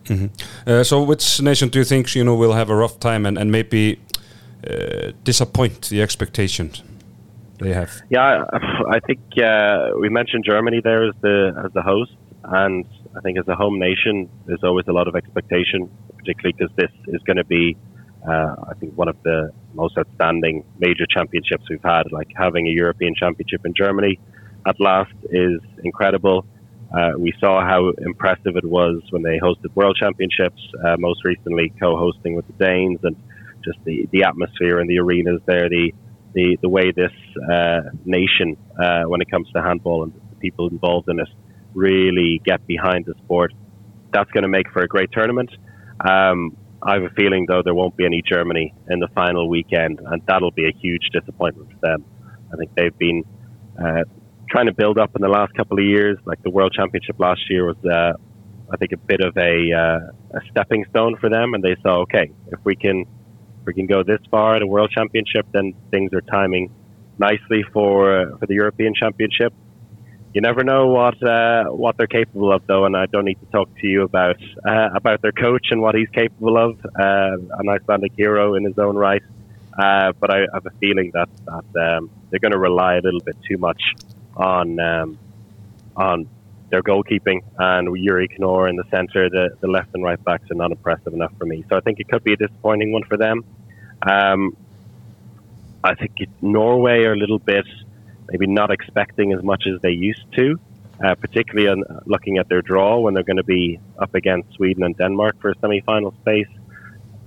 [0.08, 0.30] Mm -hmm.
[0.66, 3.38] uh, so, which nation do you think you know will have a rough time and
[3.38, 3.98] and maybe
[4.70, 6.84] uh, disappoint the expectations
[7.58, 7.90] they have?
[8.08, 8.44] Yeah,
[8.96, 12.84] I think uh, we mentioned Germany there as the as the host, and
[13.16, 16.92] I think as a home nation, there's always a lot of expectation, particularly because this
[17.14, 17.76] is going to be.
[18.28, 22.04] Uh, I think one of the most outstanding major championships we've had.
[22.10, 24.18] Like having a European Championship in Germany
[24.66, 26.44] at last is incredible.
[26.92, 31.72] Uh, we saw how impressive it was when they hosted World Championships, uh, most recently
[31.80, 33.16] co-hosting with the Danes, and
[33.64, 35.92] just the, the atmosphere in the arenas there, the
[36.34, 37.12] the, the way this
[37.50, 41.28] uh, nation, uh, when it comes to handball and the people involved in it,
[41.74, 43.52] really get behind the sport.
[44.12, 45.50] That's going to make for a great tournament.
[46.00, 50.00] Um, I have a feeling, though, there won't be any Germany in the final weekend,
[50.04, 52.04] and that'll be a huge disappointment for them.
[52.52, 53.24] I think they've been
[53.82, 54.04] uh,
[54.48, 56.18] trying to build up in the last couple of years.
[56.24, 58.12] Like the World Championship last year was, uh,
[58.70, 62.00] I think, a bit of a, uh, a stepping stone for them, and they saw,
[62.02, 63.02] okay, if we can
[63.60, 66.72] if we can go this far at a World Championship, then things are timing
[67.18, 69.52] nicely for uh, for the European Championship.
[70.34, 73.46] You never know what uh, what they're capable of, though, and I don't need to
[73.46, 76.78] talk to you about uh, about their coach and what he's capable of.
[76.94, 79.22] an Icelandic hero in his own right.
[79.76, 83.36] but I have a feeling that, that um, they're going to rely a little bit
[83.48, 83.80] too much
[84.38, 85.18] on um,
[85.96, 86.28] on
[86.70, 89.28] their goalkeeping and Yuri Knorr in the centre.
[89.28, 91.64] The, the left and right backs are not impressive enough for me.
[91.68, 93.44] So I think it could be a disappointing one for them.
[94.02, 94.56] Um,
[95.82, 97.64] I think Norway are a little bit
[98.30, 100.60] maybe not expecting as much as they used to,
[101.02, 104.82] uh, particularly on looking at their draw when they're going to be up against Sweden
[104.84, 106.48] and Denmark for a semi-final space.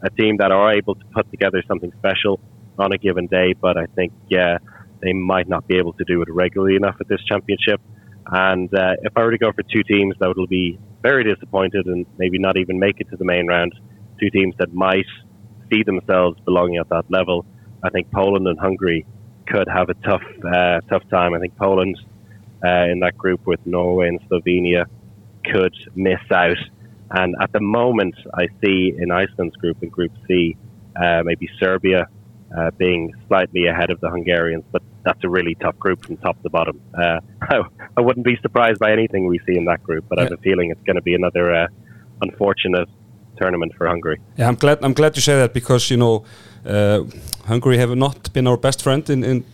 [0.03, 2.39] A team that are able to put together something special
[2.77, 4.57] on a given day, but I think yeah
[5.01, 7.81] they might not be able to do it regularly enough at this championship.
[8.27, 11.87] And uh, if I were to go for two teams that would be very disappointed
[11.87, 13.73] and maybe not even make it to the main round,
[14.19, 15.07] two teams that might
[15.71, 17.45] see themselves belonging at that level,
[17.83, 19.05] I think Poland and Hungary
[19.47, 21.33] could have a tough, uh, tough time.
[21.33, 21.97] I think Poland
[22.63, 24.85] uh, in that group with Norway and Slovenia
[25.43, 26.57] could miss out.
[27.09, 30.55] And at the moment, I see in Iceland's group, in Group C,
[30.95, 32.07] uh, maybe Serbia
[32.57, 36.41] uh, being slightly ahead of the Hungarians, but that's a really tough group from top
[36.43, 36.81] to bottom.
[36.93, 37.61] Uh, I,
[37.97, 40.21] I, wouldn't be surprised by anything we see in that group, but yeah.
[40.21, 41.67] I have a feeling it's going to be another uh,
[42.21, 42.89] unfortunate
[43.37, 44.19] tournament for Hungary.
[44.37, 44.79] Yeah, I'm glad.
[44.83, 46.23] I'm glad you say that because you know
[46.65, 47.03] uh,
[47.45, 49.45] Hungary have not been our best friend in in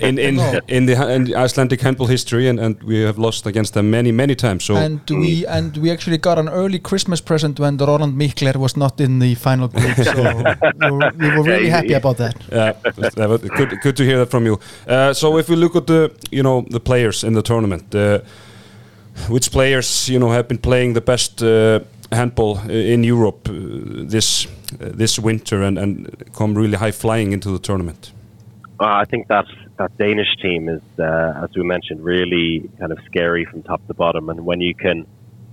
[0.00, 0.60] in in, No.
[0.68, 4.12] in the in the Icelandic handball history, and, and we have lost against them many
[4.12, 4.64] many times.
[4.64, 8.56] So and we and we actually got an early Christmas present when the Roland Mikler
[8.56, 10.22] was not in the final group, so
[10.80, 12.34] we were, we were really happy about that.
[12.52, 12.72] yeah,
[13.16, 14.58] that was good good to hear that from you.
[14.88, 18.18] Uh, so if we look at the you know the players in the tournament, uh,
[19.28, 21.80] which players you know have been playing the best uh,
[22.12, 23.52] handball in Europe uh,
[24.10, 24.46] this
[24.80, 28.12] uh, this winter and and come really high flying into the tournament.
[28.78, 29.46] Uh, I think that
[29.78, 33.94] that Danish team is, uh, as we mentioned, really kind of scary from top to
[33.94, 34.28] bottom.
[34.28, 35.06] And when you can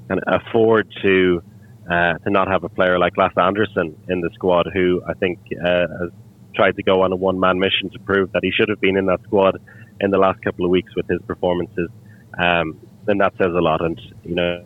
[0.10, 1.42] kind of afford to
[1.90, 5.40] uh, to not have a player like Lasse Anderson in the squad, who I think
[5.54, 6.10] uh, has
[6.56, 8.98] tried to go on a one man mission to prove that he should have been
[8.98, 9.60] in that squad
[10.02, 11.90] in the last couple of weeks with his performances,
[12.38, 13.82] um, then that says a lot.
[13.82, 14.66] And you know,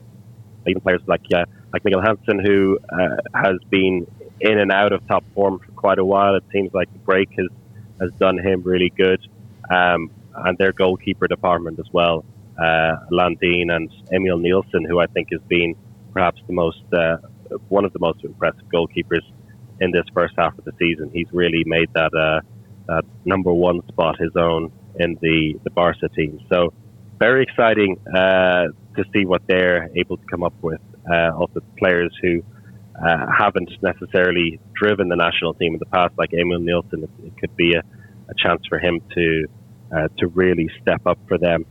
[0.67, 4.07] even players like uh, like Miguel Hansen, who uh, has been
[4.39, 6.35] in and out of top form for quite a while.
[6.35, 7.47] It seems like the break has
[7.99, 9.19] has done him really good,
[9.69, 12.25] um, and their goalkeeper department as well.
[12.61, 15.75] Uh, Landin and Emil Nielsen, who I think has been
[16.13, 17.17] perhaps the most uh,
[17.69, 19.25] one of the most impressive goalkeepers
[19.79, 21.11] in this first half of the season.
[21.13, 22.41] He's really made that uh,
[22.87, 26.39] that number one spot his own in the the Barca team.
[26.49, 26.73] So
[27.19, 30.81] very exciting uh, to see what they're able to come up with.
[31.09, 32.43] Uh, also, players who
[33.03, 37.37] uh, haven't necessarily driven the national team in the past, like Emil Nielsen, it, it
[37.37, 39.45] could be a, a chance for him to
[39.95, 41.65] uh, to really step up for them.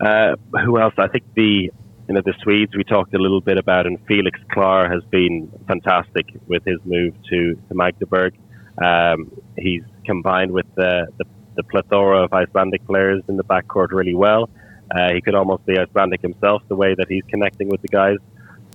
[0.00, 0.94] Uh, who else?
[0.96, 1.70] I think the
[2.08, 5.50] you know the Swedes we talked a little bit about, and Felix Klar has been
[5.66, 8.34] fantastic with his move to to Magdeburg.
[8.82, 11.24] Um, he's combined with the, the
[11.56, 14.48] the plethora of Icelandic players in the backcourt really well.
[14.94, 18.16] Uh, he could almost be Icelandic himself, the way that he's connecting with the guys.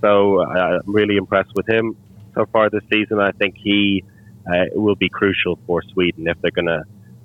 [0.03, 1.95] So uh, I'm really impressed with him
[2.35, 3.19] so far this season.
[3.19, 4.03] I think he
[4.45, 6.83] uh, will be crucial for Sweden if they're going to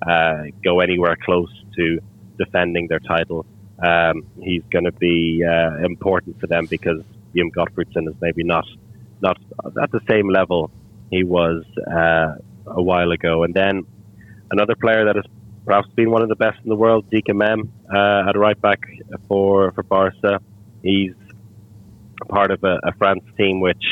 [0.08, 1.98] uh, go anywhere close to
[2.38, 3.46] defending their title.
[3.84, 7.02] Um, he's going to be uh, important for them because
[7.34, 8.66] Jim Gottfriedson is maybe not
[9.20, 9.38] not
[9.82, 10.70] at the same level
[11.10, 12.34] he was uh,
[12.66, 13.42] a while ago.
[13.42, 13.84] And then
[14.52, 15.24] another player that has
[15.64, 18.80] perhaps been one of the best in the world, Dika Mem, uh, at right back
[19.26, 20.40] for for Barca.
[20.82, 21.14] He's
[22.26, 23.84] part of a, a France team, which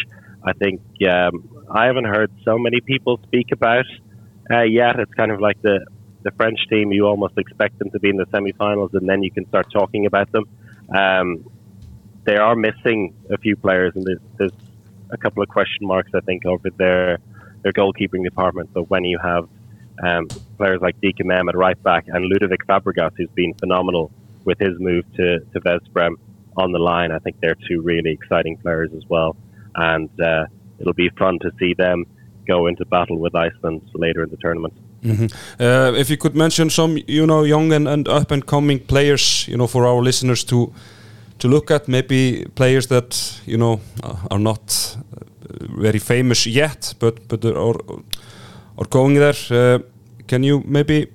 [0.44, 3.86] I think um, I haven't heard so many people speak about
[4.50, 4.98] uh, yet.
[4.98, 5.86] It's kind of like the
[6.22, 6.92] the French team.
[6.92, 10.06] You almost expect them to be in the semi-finals, and then you can start talking
[10.06, 10.44] about them.
[10.94, 11.50] Um,
[12.24, 14.52] they are missing a few players, and there's, there's
[15.10, 17.18] a couple of question marks, I think, over their
[17.62, 18.70] their goalkeeping department.
[18.72, 19.48] But when you have
[20.02, 24.10] um, players like Dika Mem at right back and Ludovic Fabregas, who's been phenomenal
[24.44, 26.14] with his move to, to Vesprem
[26.56, 27.12] on the line.
[27.12, 29.36] I think they're two really exciting players as well.
[29.74, 30.46] And uh,
[30.78, 32.06] it'll be fun to see them
[32.46, 34.74] go into battle with Iceland later in the tournament.
[35.04, 35.32] Mhm.
[35.60, 39.46] Uh, if you could mention some, you know, young and, and up and coming players,
[39.48, 40.72] you know, for our listeners to
[41.38, 46.94] to look at, maybe players that you know uh, are not uh, very famous yet,
[46.98, 47.76] but but are
[48.78, 49.34] are going there.
[49.50, 49.78] Uh,
[50.26, 51.06] can you maybe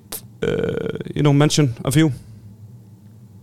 [0.42, 2.12] uh, you know mention a few?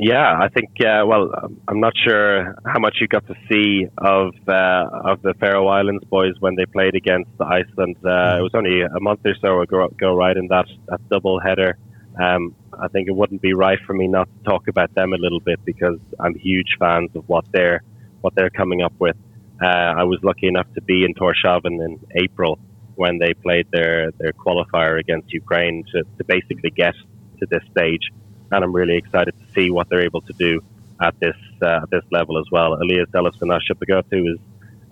[0.02, 0.70] Yeah, I think.
[0.80, 5.22] Uh, well, um, I'm not sure how much you got to see of uh, of
[5.22, 7.98] the Faroe Islands boys when they played against Iceland.
[7.98, 11.42] Uh, it was only a month or so ago, ago right in that that double
[11.42, 11.78] header.
[12.18, 15.18] Um, I think it wouldn't be right for me not to talk about them a
[15.18, 17.84] little bit because I'm huge fans of what they're
[18.22, 19.18] what they're coming up with.
[19.62, 22.58] Uh, I was lucky enough to be in Torshavn in April
[22.96, 26.94] when they played their their qualifier against Ukraine to, to basically get
[27.42, 28.14] to this stage
[28.52, 30.62] and I'm really excited to see what they're able to do
[31.02, 32.74] at this uh, at this level as well.
[32.74, 34.40] Elias Delasvenashipagatu is,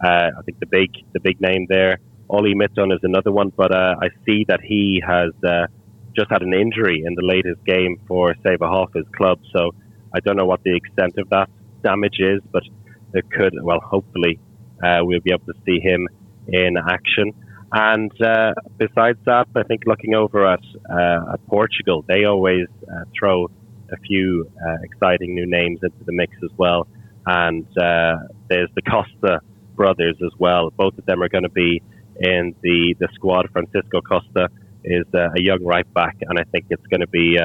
[0.03, 1.99] uh, I think, the big the big name there.
[2.29, 5.67] Oli Mitton is another one, but uh, I see that he has uh,
[6.15, 9.39] just had an injury in the latest game for Saberhoff, his club.
[9.53, 9.73] So
[10.13, 11.49] I don't know what the extent of that
[11.83, 12.63] damage is, but
[13.11, 14.39] there could, well, hopefully,
[14.83, 16.07] uh, we'll be able to see him
[16.47, 17.33] in action.
[17.71, 23.03] And uh, besides that, I think looking over at, uh, at Portugal, they always uh,
[23.17, 23.49] throw
[23.91, 26.87] a few uh, exciting new names into the mix as well.
[27.25, 29.41] And uh, there's the Costa
[29.75, 30.69] brothers as well.
[30.69, 31.81] Both of them are going to be
[32.19, 33.49] in the, the squad.
[33.51, 34.49] Francisco Costa
[34.83, 37.37] is uh, a young right back, and I think it's going to be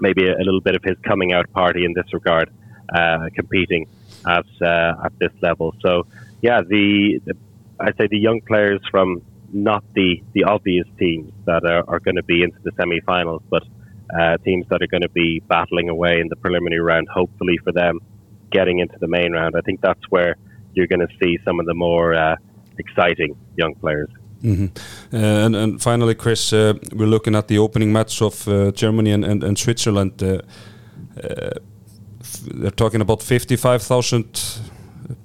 [0.00, 2.50] maybe a, a, little bit of his coming out party in this regard,
[3.34, 3.86] competing
[4.26, 5.74] at at this level.
[5.80, 6.06] So
[6.42, 7.34] yeah, the, the
[7.84, 12.16] I'd say the young players from not the, the obvious teams that are, are going
[12.16, 13.62] to be into the semi-finals, but
[14.18, 17.72] uh, teams that are going to be battling away in the preliminary round, hopefully for
[17.72, 18.00] them
[18.50, 19.54] getting into the main round.
[19.56, 20.36] I think that's where
[20.74, 22.36] you're going to see some of the more uh,
[22.78, 24.08] exciting young players.
[24.42, 25.16] Mm-hmm.
[25.16, 29.12] Uh, and, and finally, Chris, uh, we're looking at the opening match of uh, Germany
[29.12, 30.22] and, and, and Switzerland.
[30.22, 30.40] Uh,
[31.22, 31.50] uh,
[32.20, 34.60] f- they're talking about 55,000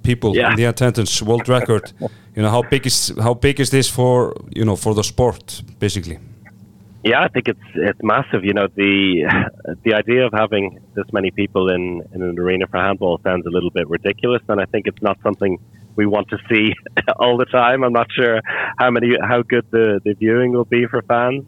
[0.02, 0.50] people Yeah.
[0.50, 1.92] in the attendance, world record.
[2.34, 5.62] you know how big is how big is this for you know for the sport
[5.78, 6.18] basically?
[7.02, 8.44] Yeah, I think it's it's massive.
[8.44, 9.24] You know, the
[9.84, 13.50] the idea of having this many people in, in an arena for handball sounds a
[13.50, 15.58] little bit ridiculous, and I think it's not something
[15.96, 16.74] we want to see
[17.18, 17.84] all the time.
[17.84, 18.40] I'm not sure
[18.78, 21.44] how many how good the, the viewing will be for fans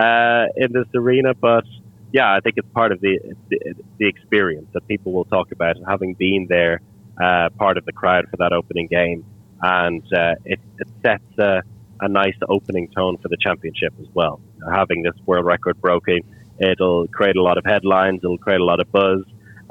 [0.00, 1.64] uh, in this arena, but
[2.12, 3.18] yeah, I think it's part of the
[3.48, 6.80] the, the experience that people will talk about having been there,
[7.20, 9.24] uh, part of the crowd for that opening game,
[9.62, 11.62] and uh, it, it sets a,
[12.00, 14.40] a nice opening tone for the championship as well.
[14.72, 16.20] Having this world record broken,
[16.58, 18.20] it'll create a lot of headlines.
[18.22, 19.22] It'll create a lot of buzz.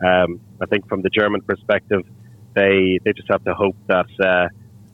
[0.04, 2.04] Um, I think from the German perspective,
[2.54, 4.48] they they just have to hope that uh,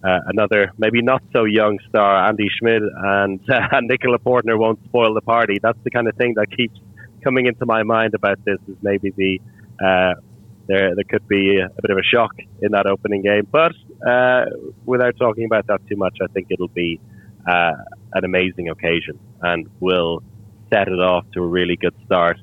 [0.07, 5.13] uh, another maybe not so young star Andy Schmidt and uh, Nicola Portner won't spoil
[5.13, 5.59] the party.
[5.61, 6.79] That's the kind of thing that keeps
[7.23, 8.59] coming into my mind about this.
[8.67, 9.39] Is maybe the
[9.83, 10.19] uh,
[10.67, 13.73] there there could be a, a bit of a shock in that opening game, but
[14.05, 14.45] uh,
[14.85, 16.99] without talking about that too much, I think it'll be
[17.47, 17.73] uh,
[18.13, 20.23] an amazing occasion and will
[20.71, 22.37] set it off to a really good start.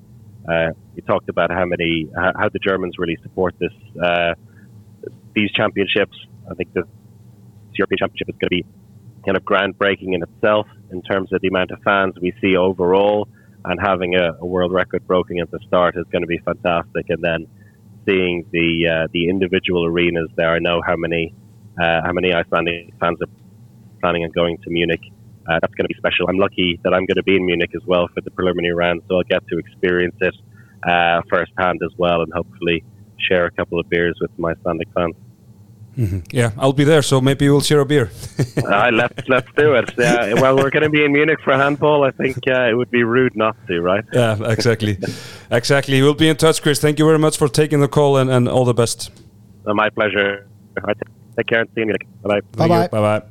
[0.49, 4.35] Uh, you talked about how many how, the Germans really support this uh,
[5.35, 6.17] these championships.
[6.51, 6.85] I think the
[7.73, 8.65] European Championship is going to be
[9.25, 13.27] kind of groundbreaking in itself in terms of the amount of fans we see overall,
[13.65, 17.07] and having a, a world record broken at the start is going to be fantastic.
[17.09, 17.47] And then
[18.07, 21.35] seeing the uh, the individual arenas there, I know how many
[21.79, 23.29] how many Icelandic fans are
[24.01, 25.01] planning on going to Munich.
[25.49, 26.29] Uh, that's going to be special.
[26.29, 29.03] I'm lucky that I'm going to be in Munich as well for the preliminary round,
[29.09, 30.35] so I'll get to experience it
[30.87, 32.85] uh, firsthand as well, and hopefully
[33.19, 35.15] share a couple of beers with my Icelandic fans.
[36.33, 38.11] Yeah, I'll be there, so maybe we'll share a beer.
[38.57, 39.93] uh, let's let's do it.
[39.97, 42.03] Yeah, well, we're going to be in Munich for a handball.
[42.03, 44.05] I think uh, it would be rude not to, right?
[44.13, 44.99] yeah, exactly,
[45.53, 46.03] exactly.
[46.03, 46.81] We'll be in touch, Chris.
[46.81, 49.13] Thank you very much for taking the call and, and all the best.
[49.65, 50.49] Uh, my pleasure.
[51.37, 52.05] Take care and see you in Munich.
[52.23, 52.69] Bye
[53.05, 53.23] bye.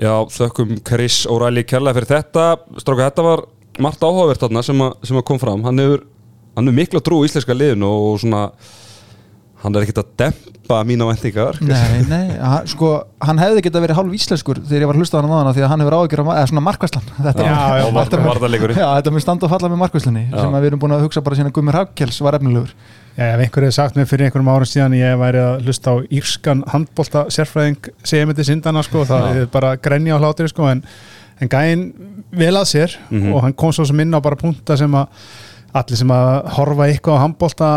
[0.00, 2.44] Já, þökkum Chris O'Reilly kærlega fyrir þetta
[2.82, 3.42] Stráka, þetta var
[3.84, 6.02] margt áhugavert þarna sem, að- sem að kom fram Hann hefur,
[6.56, 8.40] hann hefur mikla trú í íslenska liðinu og svona
[9.64, 12.90] hann er ekkert að dempa mína vendingar Nei, nei, hann, sko,
[13.24, 15.54] hann hefði geta verið hálf íslenskur þegar ég var að hlusta á hann á hana
[15.56, 18.78] því að hann hefur ágjör eða svona markvæslan þetta, Já, já, og var- varnarleikurinn.
[18.80, 20.36] Já, þetta mun standa og falla með markvæslinni Já.
[20.40, 22.72] sem að við erum búin að hugsa bara sína Gummir Hafkels var efnilegur
[23.14, 25.96] Já, ef einhver hefði sagt mér fyrir einhverjum árum síðan ég væri að hlusta á
[26.10, 29.42] írskan handbólta sérfræðing segja mér til sindana sko, það Já.
[29.44, 30.82] er bara grenja á hlátri sko, en,
[31.40, 31.84] en gæinn
[32.34, 33.32] vel að sér Mhm.
[33.32, 35.06] og hann kom svo sem inn á bara punta sem að
[35.74, 37.68] allir sem að horfa eitthvað á handbólta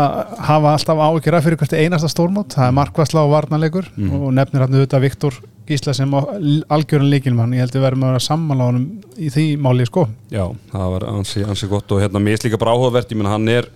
[0.48, 4.20] hafa alltaf áhyggjur af fyrir hvert einasta stórmót, það er markvæsla og varnarleikur Mhm.
[4.22, 5.32] og nefnir hann auðvitað Viktor
[5.68, 8.86] Gísla sem algjörun líkilmann, ég held að við verðum að vera sammála á honum
[9.18, 10.06] í því máli sko.
[10.30, 13.26] Já, það var ansi, ansi gott og hérna, mér er líka bara áhugavert, ég menn
[13.28, 13.68] hann er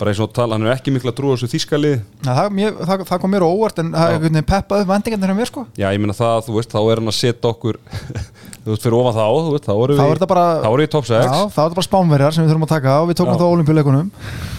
[0.00, 2.76] bara eins og tala, hann er ekki mikla trú á þessu þýskalið Já, það, mér,
[2.88, 5.64] það, það kom mér á óvart en það er peppað upp vendingarnir hjá mér sko.
[5.76, 7.78] Já, ég meina það, þú veist, þá er hann að setja okkur
[8.64, 10.68] þú veist, fyrir ofan þá, þú veist, þá erum Þá við er þetta bara þá
[10.70, 12.72] erum við í top 6 Já, þá er þetta bara spánverjar sem við þurfum að
[12.74, 13.40] taka og við tókum Já.
[13.40, 14.08] það á olimpíuleikunum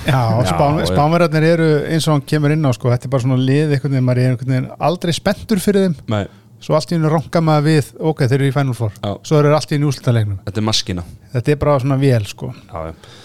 [0.01, 0.85] Já, Já, spán, já.
[0.91, 3.93] spánverðarnir eru eins og hann kemur inn á sko, þetta er bara svona lið einhvern
[3.97, 6.23] veginn, maður er einhvern veginn aldrei spenntur fyrir þeim, Nei,
[6.61, 8.93] svo allt í hennu ranka maður við, ok, þeir eru í Final Four.
[8.97, 9.11] Já.
[9.29, 12.51] svo eru allt í hennu úslitalegnum þetta er maskina þetta er bara svona vel sko.
[12.73, 13.20] Já, já.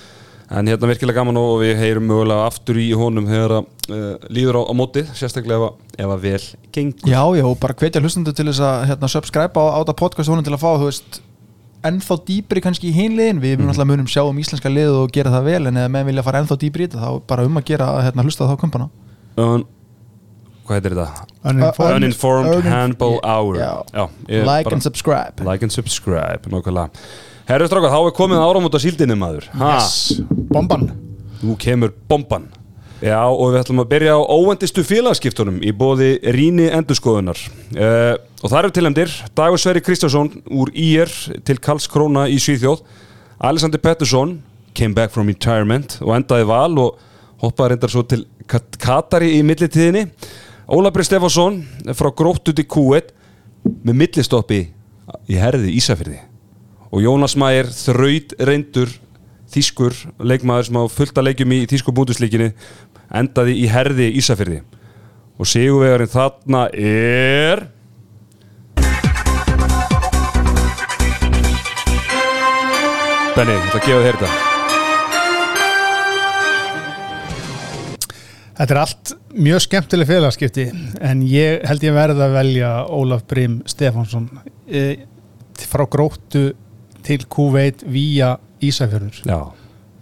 [0.51, 4.61] En hérna virkilega gaman og við heyrum mögulega aftur í honum þegar að uh, líður
[4.61, 6.45] á, á mótið, sérstaklega ef, að- ef að vel
[6.77, 7.09] gengur.
[7.11, 10.47] Já, já, bara hvetja hlustundu til þess að hérna, subscribe á, á þetta podcast honum
[10.47, 11.19] til að fá, þú veist
[11.87, 15.31] ennþá dýpri kannski í hinliðin við munum alltaf munum sjá um íslenska lið og gera
[15.35, 17.67] það vel en eða menn vilja fara ennþá dýpri í þetta þá bara um að
[17.69, 18.89] gera að hérna, hlusta þá kompana
[19.37, 19.67] Un,
[20.67, 21.27] hvað heitir þetta?
[21.47, 21.91] Uninformed.
[21.91, 23.59] Un- Uninformed Uninf- Handball Hour.
[23.61, 24.07] Já.
[24.31, 26.91] ég like bara- and subscribe Like and subscribe, nákvæmlega.
[27.47, 29.51] Herru stráka, þá er komið áramót á síldinni maður.
[29.55, 30.23] Ha, yes.
[30.51, 30.89] bomban
[31.47, 32.49] nú kemur bomban.
[33.05, 37.39] Já, og við ætlum að byrja á óvendistu félagskiptunum í bóði Ríni Endurskoðunar.
[37.77, 41.13] Uh, og það eru tilendir Dagur Sverri Kristjánsson úr IR
[41.45, 42.81] til Karls Króna í Svíþjóð.
[43.45, 44.39] Alexander Pettersson
[44.77, 47.03] came back from retirement og endaði val og
[47.45, 50.07] hoppaði reyndar svo til Kat Katari í millitíðinni.
[50.73, 51.61] Ólafri Stefánsson
[51.93, 53.13] frá Gróttu til Q1
[53.85, 54.63] með millistoppi
[55.29, 56.23] í herði Ísafyrði
[56.91, 58.93] og Jónas Mæger þraut reyndur
[59.53, 62.53] þýskur leikmaður sem á fullta leikjum í þýsku búnduslíkinni
[63.15, 64.61] endaði í herði Ísafyrði
[65.37, 67.67] og sigurvegarinn þarna er
[73.37, 74.29] Benni, ég ætla að gefa þér þetta.
[78.57, 80.65] Þetta er allt mjög skemmtileg félagskipti
[81.05, 84.31] en ég held ég verði að velja Ólaf Brím Stefánsson
[84.65, 85.05] e,
[85.69, 86.47] frá gróttu
[87.07, 89.23] til Kuveit vía Ísafjörður.
[89.29, 89.39] Já,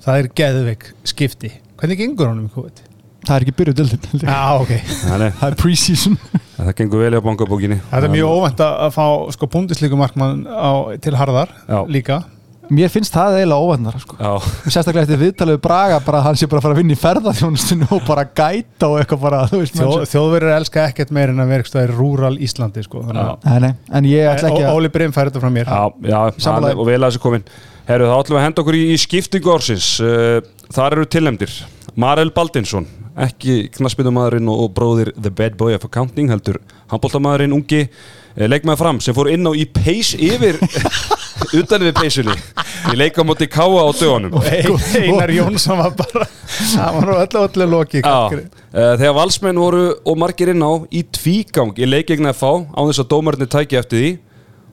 [0.05, 1.49] Það er geðveik skipti.
[1.81, 2.83] Hvernig gengur honum í Kuveit?
[3.25, 4.73] það er ekki byrjuð dildin Já, ok.
[5.01, 6.17] Þannig, það er pre-season
[6.59, 10.43] það gengur vel á bankabókinni Það er mjög óvænt að fá sko búndislíkumarkmann
[11.01, 11.79] til harðar Já.
[11.89, 12.19] líka.
[12.73, 14.17] Mér finnst það eiginlega óvændara sko.
[14.17, 14.33] Já,
[14.71, 17.89] sérstaklega eftir viðtalið við Braga bara hann sé bara að fara að vinna í ferðarþjónustinu
[17.93, 22.33] og bara gæta og eitthvað bara Þjó, þjóðverður elska ekkert meir en að verkstæði rúral
[22.41, 23.05] Íslandi sko.
[23.11, 25.69] Nei, nei, en ég ætla ekki að Óli Brím fær þetta frá mér.
[25.69, 27.47] já, já er- og vel að þessu komin
[27.85, 30.39] Herru, þá ætlum við að henda okkur í, í skiptingu ársins uh,
[30.73, 31.53] Þar eru tilnefndir
[32.01, 32.87] Marel Baldinsson,
[33.21, 37.85] ekki knaspindumadurinn og, og bróðir The Bad Boy of Accounting heldur handbóltamadurinn ungi
[38.35, 40.59] uh, leikmaður fram sem fór inn á í peis yfir
[41.61, 42.37] utan við peisunni
[42.93, 44.35] í leika á móti káa á dögunum.
[44.43, 50.65] Einar Jónsson var bara það var öllu öllu loki þegar valsmenn voru og margir inn
[50.65, 54.13] á í tvígang í leikegna FH á þess að dómarnir tæki eftir því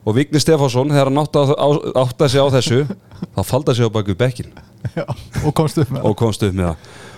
[0.02, 1.68] og Vigni Stefánsson þegar hann átti að, á,
[2.02, 2.80] átti að sig á þessu
[3.22, 4.50] þá falda sig á baku bekkin
[4.96, 5.06] já,
[5.46, 7.11] og komst upp með og komst upp með það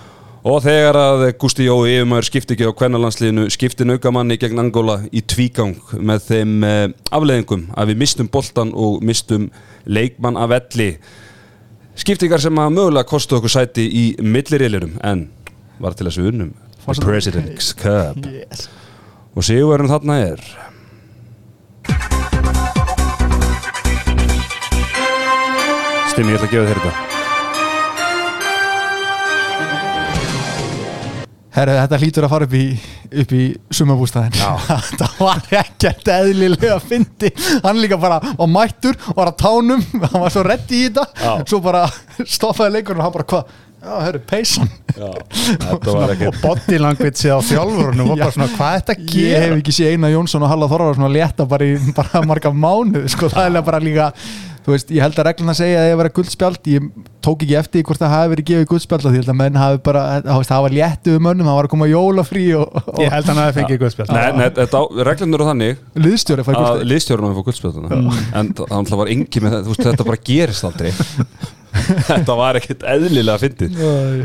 [0.45, 5.23] og þegar að Gusti Jói yfirmæður skipti ekki á kvennalandsliðinu skipti naukamanni gegn Angola í
[5.25, 6.83] tvígang með þeim uh,
[7.17, 9.49] afleðingum að við mistum boltan og mistum
[9.89, 10.91] leikmann af velli.
[11.97, 15.29] Skiptingar sem að mögulega kostu okkur sæti í millirilurum en
[15.81, 16.53] var til þess að við unnum
[16.85, 18.21] President's Cup.
[18.29, 18.69] Yes.
[19.33, 20.45] og sigurverðin þarna er.
[26.13, 27.14] Stimmi, ég ætla að gefa þér þetta
[31.55, 32.65] Herri, þetta hlýtur að fara upp í,
[33.23, 33.43] upp í
[33.79, 34.39] sumabústæðin
[34.91, 37.31] þetta var ekkert eðlilega fyndi.
[37.63, 41.07] Hann líka bara var mættur var að tánum, hann var svo reddi í þetta.
[41.23, 41.37] Já.
[41.53, 41.85] svo bara
[42.27, 43.53] stoppaði leikurinn og hann bara hvað,
[43.85, 44.73] já, herri, peysan.
[44.95, 45.13] Já,
[45.69, 48.17] þetta var og body language á þjálfurinu Já.
[48.17, 50.99] bara svona hvað er þetta að ég hef ekki séð Einar Jónsson og Halla Þorvar
[50.99, 54.11] svona létta bara í bara marga mánuð sko, það er bara líka
[54.65, 56.85] þú veist, ég held að regluna segja að ég var að guldspjald ég
[57.25, 60.37] tók ekki eftir hvort það hafi verið gefið guldspjald því að menn hafi bara, þú
[60.41, 63.29] veist, það var léttu um mönnum, það var að koma jólafrí og, og ég held
[63.31, 66.63] hann að það fengi guðspjall Nei, nei, þetta á- reglurnar eru þannig liðstjóri fær að
[66.65, 66.89] guldspjald.
[66.95, 68.01] liðstjórnum hefur fór guldspjölduna
[68.41, 70.91] en það það var engi með þetta, þú veist, þetta bara gerist aldrei.
[71.75, 73.73] Þetta var ekkert eðlilega fyndið.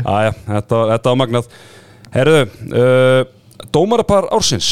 [0.06, 1.48] Æja, þetta, þetta var magnað.
[2.14, 2.42] Herðu,
[2.78, 4.68] uh, dómarapar ársins.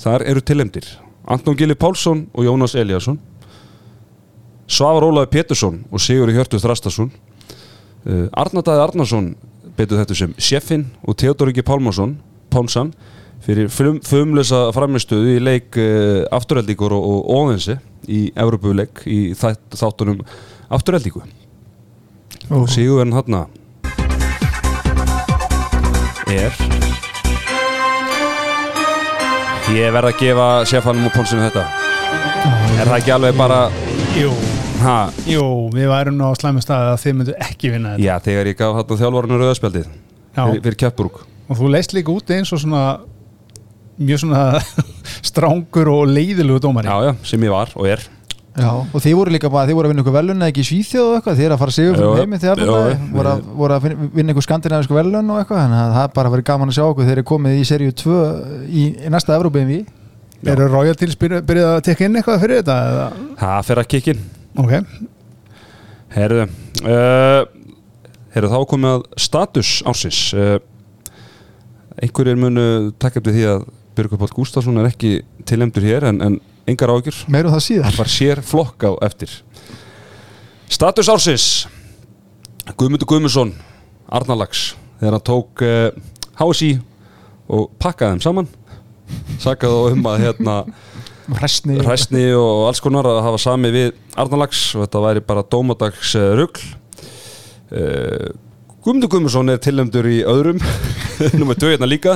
[0.00, 0.86] Þar eru tilemdir
[1.30, 3.18] Anton Gili Pálsson og Jónas Eliasson
[4.70, 7.10] Svavar Ólaði Pétursson og Sigur Hjörtur Þrastarsson.
[8.06, 9.32] Uh, Arnardæði Arnarsson
[9.76, 12.14] betur þetta sem Sjeffin og Theodor Ingi Pálmarsson
[12.52, 12.92] Pálsson
[13.44, 17.76] fyrir fum, fumlösa framistuðu í leik uh, afturheldíkur og, og óðinsi
[18.10, 20.22] í Evropuleik í þætt, þáttunum
[20.72, 21.22] afturheldíku
[22.50, 23.42] og Sigurverðin hann
[26.30, 26.54] er.
[29.70, 31.66] Ég verð að gefa Sjeffanum og Pálssonu þetta.
[32.80, 33.60] Er það ekki alveg bara
[34.18, 34.32] jú,
[34.80, 34.96] ha,
[35.28, 35.42] jú,
[35.74, 38.04] við værum nú á slæmi staði að þið myndu ekki vinna þetta.
[38.06, 40.44] Já þegar ég gaf hann þjálfarinu rauðaspjaldið Já.
[40.46, 42.82] fyrir, fyrir Kjöpburg og þú leist líka út eins og svona
[44.00, 44.42] mjög svona
[45.30, 46.88] strángur og leiðilegu dómari.
[46.88, 48.04] Já já, sem ég var og er.
[48.60, 51.06] Já, og þið voru líka bara, þið voru að vinna ykkur velun ekki í Svíþjóð
[51.06, 52.62] og eitthvað, þið er að fara sigur Jú, frá heimi þegar
[53.14, 53.84] voru, að- voru að
[54.16, 56.82] vinna- ykkur skandinavisku velun og eitthvað, þannig að það er bara verið gaman að sjá
[56.88, 57.06] okkur.
[57.06, 58.16] Þeir eru komið í seríu 2
[58.66, 59.86] í, í næsta Evrópum við.
[60.50, 63.06] Eru Royal byrjað byrja að tekja inn eitthvað fyrir þetta eða?
[63.40, 64.20] það fer að kikkin
[64.60, 64.74] ok,
[66.14, 66.44] herðu
[66.84, 67.42] uh,
[68.34, 70.20] herðu þá komið að status ársins.
[70.36, 70.58] Uh,
[72.00, 72.66] einhverjir munu
[73.02, 75.18] takk eftir því að Björgur Páll Gústafsson er ekki
[75.48, 76.38] tilemdur hér en, en
[76.70, 77.88] engar ágjur meirum það síðar.
[77.88, 79.34] Hann var sér flokk á eftir.
[80.70, 81.48] Status ársins.
[82.78, 83.50] Guðmundur Guðmundsson
[84.10, 84.70] Arnalags
[85.00, 85.90] þegar hann tók uh,
[86.38, 86.76] HSI
[87.50, 88.50] og pakkaði þeim saman.
[89.42, 90.56] Sakaði þá um að hérna
[91.38, 91.78] Hræsni.
[91.84, 96.30] Hræsni og alls konar að hafa sami við Arnalags og þetta væri bara dómadags uh,
[96.38, 96.62] rugl.
[97.70, 98.30] Uh,
[98.80, 100.62] Guðmundur Guðmundsson er tilnæmdur í öðrum
[101.40, 102.14] nummer 2 hérna líka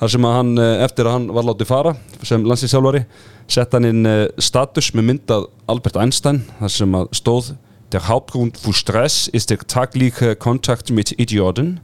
[0.00, 1.92] þar sem að hann, eh, eftir að hann var látið fara
[2.26, 3.04] sem landsinsjálfari
[3.48, 7.54] sett hann inn eh, status með myndað Albert Einstein þar sem að stóð
[7.94, 11.76] Der Hauptgrund für Stress ist der tagliche Kontakt mit Idioten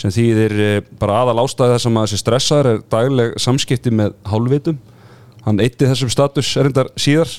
[0.00, 4.16] sem þýðir eh, bara aðal ástæði þess að maður sé stressaður er dagleg samskipti með
[4.24, 4.80] hálfvitum
[5.46, 7.30] hann eitti þessum status erindar síðar.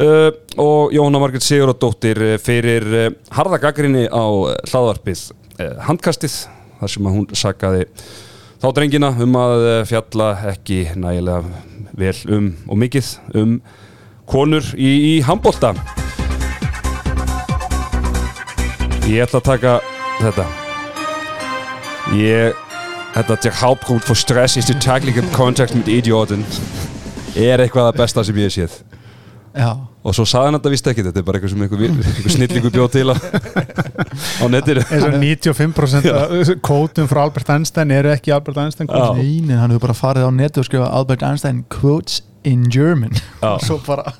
[0.00, 5.24] Uh, og Jóhanna Margret Siguradóttir eh, fyrir uh, harða gaggrinni á eh, hlaðvarpið
[5.58, 6.36] uh, handkastið
[6.80, 7.84] þar sem hún sakaði
[8.60, 11.62] þá drengina um að eh, fjalla ekki nægilega
[12.00, 13.54] vel um og mikið um
[14.30, 15.72] konur í, í handbólta
[19.10, 19.72] ég ætla að taka
[20.20, 20.44] þetta.
[22.14, 22.58] Ég
[23.16, 26.44] þetta der Hauptgrund for stress ist die tägliche Kontakt mit Idioten
[27.36, 28.80] er eitthvað að besta sem ég hef séð?
[29.50, 29.70] Já,
[30.06, 32.70] og svo sagði hann þetta vist ekki, þetta er bara eitthvað sem einhver, einhver snillingu
[32.70, 34.84] bjóð til á, á netinu.
[34.86, 39.88] Eins og 95% af kótum frá Albert Einstein eru ekki Albert Einstein neini, hann hefur
[39.88, 43.18] bara farið á netu og skrifað Albert Einstein quotes in German.
[43.42, 44.14] Og svo bara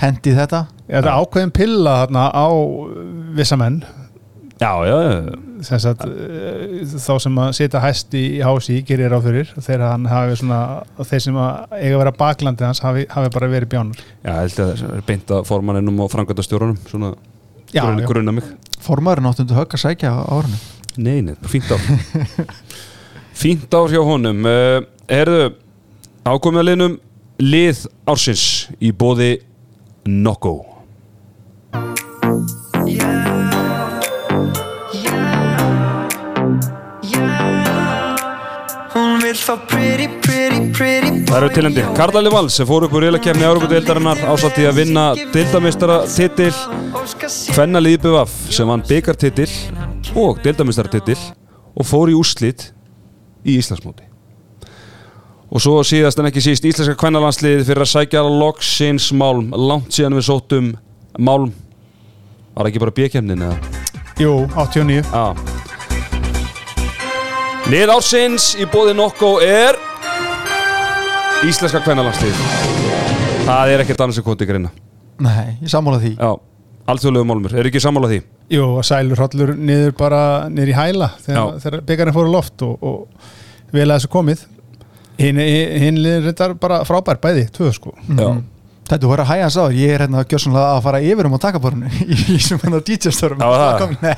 [0.00, 0.66] hendi þetta.
[0.86, 2.46] Þetta er ákveðin pilla þarna á
[3.36, 3.82] vissa menn
[4.60, 5.38] já, já, já,
[5.68, 9.86] sem sagt, eh, þá sem að sita hæst í, í hási gerir ráð fyrir þegar
[9.92, 10.60] hann hafi svona
[11.00, 14.38] þeir sem að eiga að vera baklandi hans hafi, hafi bara verið bjánar já, ég
[14.40, 17.14] held að það er beint að formanninum og frangöndastjórunum svona
[17.74, 18.06] Já, grunna, já.
[18.08, 18.44] grunna mig.
[18.80, 20.58] Formaðurinn áttundu högg að sækja á árinu.
[21.02, 21.82] Nei, nei, fínt ár.
[23.42, 24.46] Fínt ár hjá honum.
[25.12, 25.48] Erðu
[26.24, 26.94] ákomið að liðnum
[27.42, 28.44] lið ársins
[28.78, 29.32] í bóði
[30.06, 30.54] Nokko
[39.46, 45.04] Það eru tilendi Karlali Vals sem fór upp úr reylakefni Európa-deildarinnar ásatt í að vinna
[45.30, 46.50] deildamistara titil
[47.54, 49.46] Fenna Líðbjöfaf sem vann byggartitil
[50.18, 51.18] og deildamistara titil
[51.76, 52.72] og fór í úrslit
[53.46, 54.02] í Íslandsmóti.
[55.46, 59.54] Og svo síðast en ekki síst íslenska kvennalandslið fyrir að sækja loksins málm.
[59.54, 60.72] Langt síðan við sóttum
[61.22, 61.54] málm.
[62.56, 63.56] Var það ekki bara bjökefnin eða?
[64.18, 65.55] Jú, 89 Já
[67.66, 69.74] Lið ársins í bóði Nokko er
[71.46, 72.36] Íslenska kvennalandslið
[73.46, 74.70] Það er ekkert annars en kvoti greina.
[75.22, 76.12] Nei, ég sammála því.
[76.18, 76.30] Já,
[76.92, 78.18] alþjóðlegu málmur, er ekki sammála því?
[78.54, 82.64] Jú, og sælur hrollur niður bara niður í hæla þegar, þegar byggarinn fór á loft
[82.66, 84.42] og, og vel að þessu komið.
[85.22, 87.94] Hinn, liður þetta bara frábær bæði, tvö sko.
[88.14, 88.28] Já,
[88.86, 91.40] Þetta voru að hæja hans á, ég er hérna gjössanlega að fara yfir um á
[91.42, 91.88] takaborinu
[92.36, 93.94] í sem hérna DJ-störum Já, það?
[94.04, 94.16] Nei,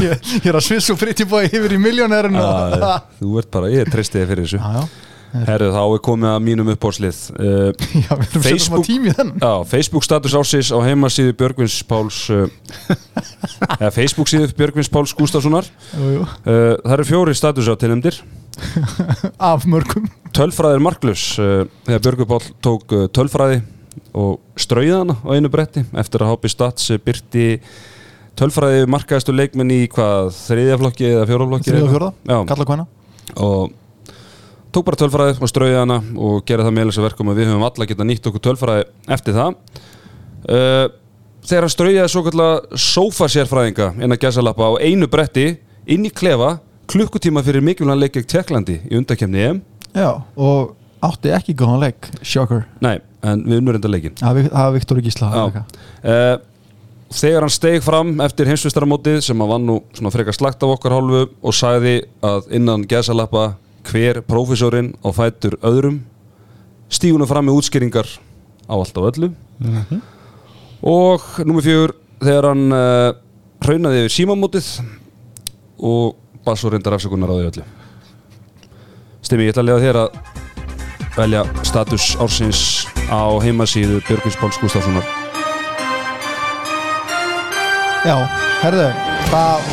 [0.00, 3.90] ég, er að sviss og fritt í bói yfir í Já, þú ert bara, ég
[3.92, 4.62] treysti þig fyrir þessu.
[4.62, 7.70] Já, já, Herru, þá er komið að mínum uppbórslið uh,
[8.06, 12.20] já, við erum setjum Facebook- smá tími Já, Facebook status ásins á heimasíðu Björgvins Páls
[12.30, 12.46] uh,
[13.80, 18.20] eða Facebook síðu Björgvins Páls jú, uh, Það eru fjóri status á tilnefndir
[19.42, 20.06] Af mörgum.
[20.30, 23.64] Tölfræði marklaus uh, þegar Björgur Pál tók tölfræði
[24.14, 25.84] og strauði hana á einu bretti.
[25.98, 27.46] Eftir að Hápi Stats byrti
[28.38, 32.66] tölfræði markaðistu leikmenn í hvað þriðja flokki eða fjóra flokki Þriða og fjórða, Já, kalla
[32.70, 32.86] hvaðna
[33.44, 33.72] og
[34.74, 37.50] tók bara tölfræði og strauði hana og gerði það með þess að verkum að við
[37.52, 38.86] höfum alla geta nýtt okkur tölfræði
[39.16, 39.58] eftir það.
[40.44, 40.86] Uh,
[41.46, 45.46] þegar hann strauði svo kallega sófasérfræðinga inn að gæsalappa á einu bretti
[45.86, 46.56] inn í klefa
[46.90, 49.62] klukkutíma fyrir mikilvæg leik gegn Tjekklandi í undakefni EM.
[49.94, 54.74] Já, og átti ekki góðan leik Shocker, Nei, en við unnur enda leikin það var-
[54.78, 56.34] Viktor Gísla uh,
[57.14, 61.20] Þegar hann steig fram eftir heimsvistaramótið sem hann vann nú frekar slagt af okkar hálfu
[61.46, 61.92] og sagði
[62.26, 63.44] að innan gæsalappa
[63.86, 66.00] hver prófessorinn á fætur öðrum
[66.90, 68.08] stígunum fram með útskýringar
[68.66, 69.28] á allt og öllu.
[70.82, 71.94] Og númer fjögur
[72.24, 73.12] þegar hann uh,
[73.62, 74.72] hraunaði yfir símamótið
[75.84, 77.64] og bara svo reyndar afsökunar á því öllu.
[79.24, 82.64] Stimmi, ég ætla að lega þér að velja status ársins
[83.10, 85.04] á heimasíðu Björgvins Páls Gustafssonar
[88.04, 88.16] Já,
[88.60, 88.86] herðu,
[89.32, 89.68] það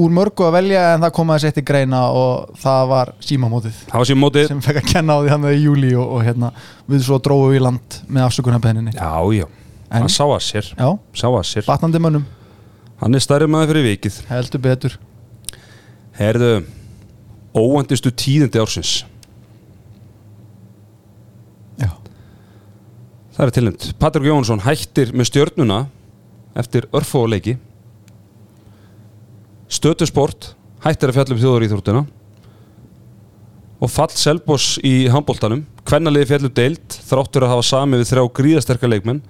[0.00, 3.74] úr mörgu að velja en það kom aðeins eitt í greina og það var símamótið.
[3.90, 4.46] Það var símamótið.
[4.50, 6.48] Sem fekk að kenna á því hann í júli og, og hérna
[6.90, 9.44] við svo dróðum við í land með afsökunarbeðninni Já, já,
[9.90, 10.70] En- hann sá að sér.
[10.80, 10.88] Já,
[11.20, 11.66] Sá að sér.
[11.68, 12.24] Batnandi mönnum,
[13.04, 14.16] Hann er stærri maður fyrir vikið.
[14.30, 14.96] Heldur betur.
[16.16, 16.52] Herðu
[17.54, 18.94] Óvandistu tíðindi ársins
[23.34, 25.78] Það er tilnæmt Patrik Jónsson hættir með stjörnuna
[26.54, 27.56] Eftir örfóleiki
[29.66, 30.52] Stötusport
[30.84, 32.04] Hættir að fjalla um þjóður íþróttina
[33.82, 38.88] Og fall Selboss í handbóltanum Kvennaliði fjallu deild Þráttur að hafa sami við þrjá gríðasterka
[38.88, 39.20] leikmenn.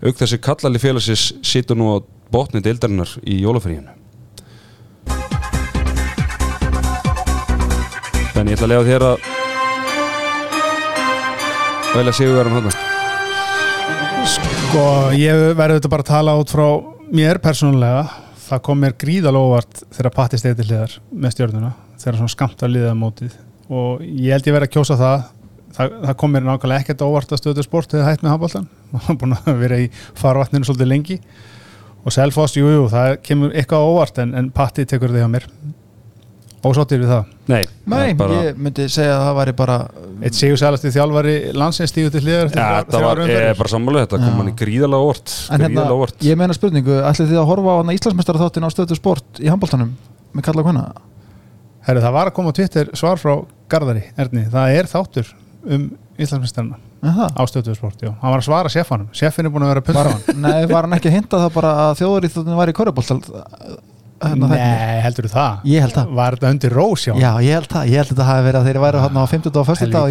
[0.00, 1.96] Auk þessi kallali félagsins Situr nú á
[2.32, 3.92] botni deildarinnar í jólafríinu.
[8.32, 9.16] Þannig ég ætla að lega þér að
[11.96, 12.87] velja sigurverðan hann
[14.68, 14.80] Sko,
[15.16, 16.64] ég verður þetta bara að tala út frá
[17.16, 18.02] mér persónulega.
[18.42, 21.70] Það kom mér gríðalega óvart þegar Patti stegi til hliðar með stjórnuna
[22.02, 23.38] þegar svona skamt að liða mótið.
[23.72, 25.24] Og ég held ég verið að kjósa það.
[25.78, 29.08] Það, það kom mér nákvæmlega ekkert óvart að stöðu sport eða hætt með handbóltan maður
[29.14, 29.88] er búin að vera í
[30.20, 31.18] farvatninu svolítið lengi.
[32.04, 35.48] Og Selfoss, jú, jú, það kemur eitthvað óvart en, en Patti tekur þig á mér
[36.66, 37.32] ósáttir við það?
[37.48, 39.76] Nei, Nei, það bara, ég myndi segja að það væri bara
[40.18, 43.72] eitt sigur sælast í þjálfari landsins stígu til hliðar eftir ja, þrjár var ég, bara
[43.72, 45.86] sammála þetta kom hann í gríðalega óvart En hérna,
[46.26, 49.52] ég meina spurningu, ætlið þið að horfa á hana Íslandsmeistara þáttin á stöðu sport í
[49.52, 49.94] handbóltanum
[50.34, 50.84] með kalla hvaðna?
[51.88, 53.32] Herru, það var að koma á Twitter svar frá
[53.70, 55.32] Garðari, Erni, það er þáttur
[55.68, 55.88] um
[56.18, 57.28] Íslandsmeistarna Aha.
[57.30, 59.06] á stöðusport, já, hann var að svara sjefanum.
[59.14, 60.40] Sjefin er búin að vera að putta hann?
[60.42, 63.12] Nei, var hann ekki að hinta það bara að þjóðuríþjóðin var í körubólt
[64.18, 65.58] Nei, heldur þú það?
[65.70, 66.12] Ég held það.
[66.18, 67.12] Var þetta undir rós, já?
[67.22, 69.24] Já, ég held það, ég held að þetta hafi verið að þeir væru hann á
[69.30, 70.08] 50 og 50 og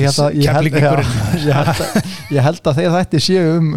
[2.31, 3.67] ég held að þeir þætti séu um,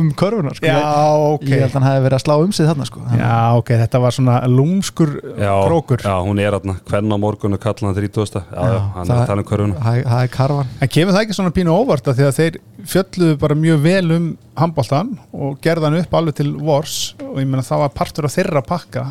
[0.00, 0.66] um körfunar sko.
[0.68, 3.02] Já, ég, ok ég held að hann hafi verið að slá um sig þarna sko.
[3.20, 7.56] Já, ok, þetta var svona lúmskur Já, krókur já, hún er aðna, hvern á morgun
[7.56, 8.44] og kalla hann 30.
[8.50, 11.16] Já, já, hann er það- að tala um körfuna Það það er karvan En kemur
[11.16, 12.60] það ekki svona pínu óvart að því að þeir
[12.90, 14.28] fjölluðu bara mjög vel um
[14.60, 18.34] handbóltan og gerða hann upp alveg til vors og ég meina það var partur af
[18.36, 19.04] þeirra pakka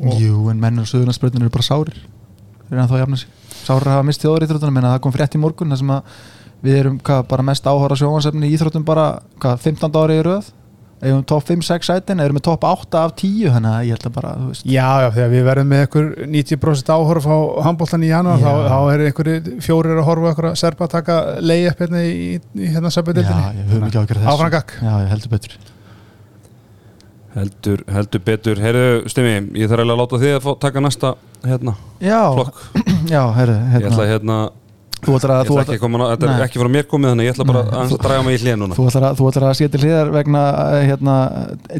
[0.00, 1.98] Jú, en mennur og söðunarspröðunir eru bara sárir.
[2.68, 3.34] Þeir eru að þá jafna sig.
[3.62, 6.16] Sárir hafa mist þjóðuríþróttunum en það kom frétt í morgun þar sem að
[6.62, 9.06] við erum hvað, bara mest áhóra sjóhansefni í íþróttum bara
[9.42, 10.50] hvað, 15 ári í röð?
[11.02, 14.12] Eigum top 5-6 sætin, erum með top 8 af 10 þannig að ég held að
[14.14, 14.66] bara, þú veist.
[14.70, 17.36] Já, já, þegar við verðum með einhver 90% áhorf á
[17.66, 21.66] handbóltan í janúar þá, þá er einhverju fjórir að horfa einhverja serpa að taka leið
[21.72, 24.78] upp hérna í, í hérna Já, serpa-dildinni ég höfum ekki ágjörð þessu Áfram gakk.
[24.78, 25.10] Já, ég
[27.36, 31.12] heldur Heldur, betur, heyrðu Stimi, ég þarf eiginlega að láta þig að fá, taka næsta
[31.46, 32.60] hérna, Já, flokk.
[33.14, 34.40] Já, herru Ég ætla hérna, hérna,
[35.02, 37.12] Þú ætlar ég að ætla ætlar- ekki að koma Þetta er ekki frá mér komið
[37.12, 38.76] þannig, ég ætla bara að draga mig í hlýja núna.
[38.78, 40.42] Þú ætlar að, þú ætlar að til hliðar vegna
[40.76, 41.16] eh, hérna,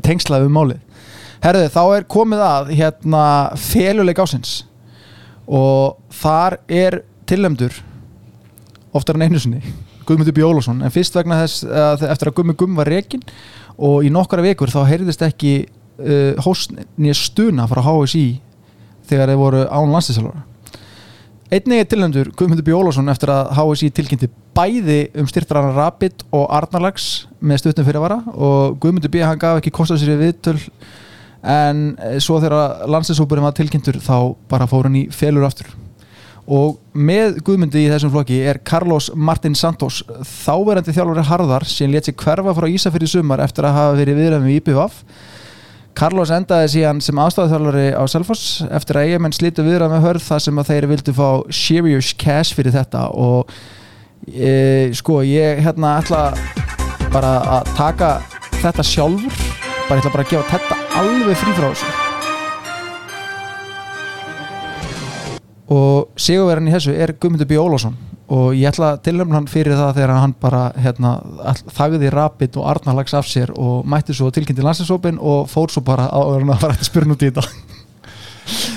[0.02, 0.80] tengslaði um málið.
[1.42, 3.22] Herðu, þá er komið að hérna
[3.58, 4.56] feluleik ásins
[5.46, 6.98] og þar er
[7.30, 7.78] tillemdur
[8.94, 9.62] oftar en einu sinni
[10.06, 13.22] Guðmundur Bjólusson, en fyrst vegna þess að eftir að Guðmund Gumm var rekin
[13.82, 18.26] og í nokkara vikur þá heyrðist ekki uh, hóstnið stuna frá HSI
[19.10, 20.46] þegar þeir voru án landslýsalvara
[21.52, 27.26] Einnig er tilnæmdur Guðmundur Bjólasson eftir að HSI tilkynnti bæði um styrtarana Rapid og Arnarlags
[27.44, 29.20] með stuttum fyrirvara og Guðmundur B.
[29.20, 30.56] hann gaf ekki kostað sér í viðtöl
[31.42, 35.68] en eh, svo þegar landsinsópurinn var tilkynntur þá bara fór hann í felur aftur
[36.46, 42.08] og með Guðmundi í þessum flokki er Carlos Martin Santos þáverandi þjálfari Harðar sem létt
[42.10, 45.04] sig hverfa frá Ísafjörði í sumar eftir að hafa verið viðræðum í IPVF
[45.98, 50.44] Carlos endaði síðan sem aðstæðaþjálfari á Selfoss eftir að eigamenn slítu viðræðum með hörð þar
[50.46, 53.04] sem að þeir vildu fá serious cash fyrir þetta.
[53.12, 53.52] Og
[54.32, 54.54] e,
[54.96, 56.22] sko ég hérna ætla
[57.12, 58.14] bara að taka
[58.62, 59.44] þetta sjálfur.
[59.90, 62.11] Bara ætla bara að gefa þetta alveg frí frá þessu
[65.72, 67.60] og sigurverðin í þessu er Guðmundur B.
[67.60, 67.96] Ólásson
[68.32, 71.12] og ég ætla að tilhemna hann fyrir það þegar hann bara hérna,
[71.76, 76.08] þagði rapid og arnalags af sér og mætti svo tilkynnti landsinsópin og fór svo bara
[76.08, 77.44] á að fara eftir spyrn út í þetta.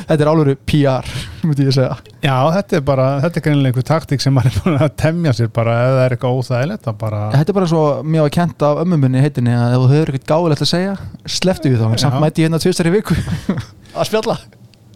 [0.05, 1.07] Þetta er álveru PR
[1.41, 1.95] myndi ég segja.
[2.21, 5.33] Já, þetta er bara, þetta er greinilega einhver taktík sem maður er búin að temja
[5.33, 8.35] sér bara ef það er eitthvað óþægilegt að bara þetta er bara svo mjög að
[8.37, 10.93] kenta af ömmumunni heitinni að ef þú hefur eitthvað gáðilegt að segja
[11.39, 13.17] sleftu við þá, en samt mæti ég hérna tvistar í viku.
[13.95, 14.37] Að spjalla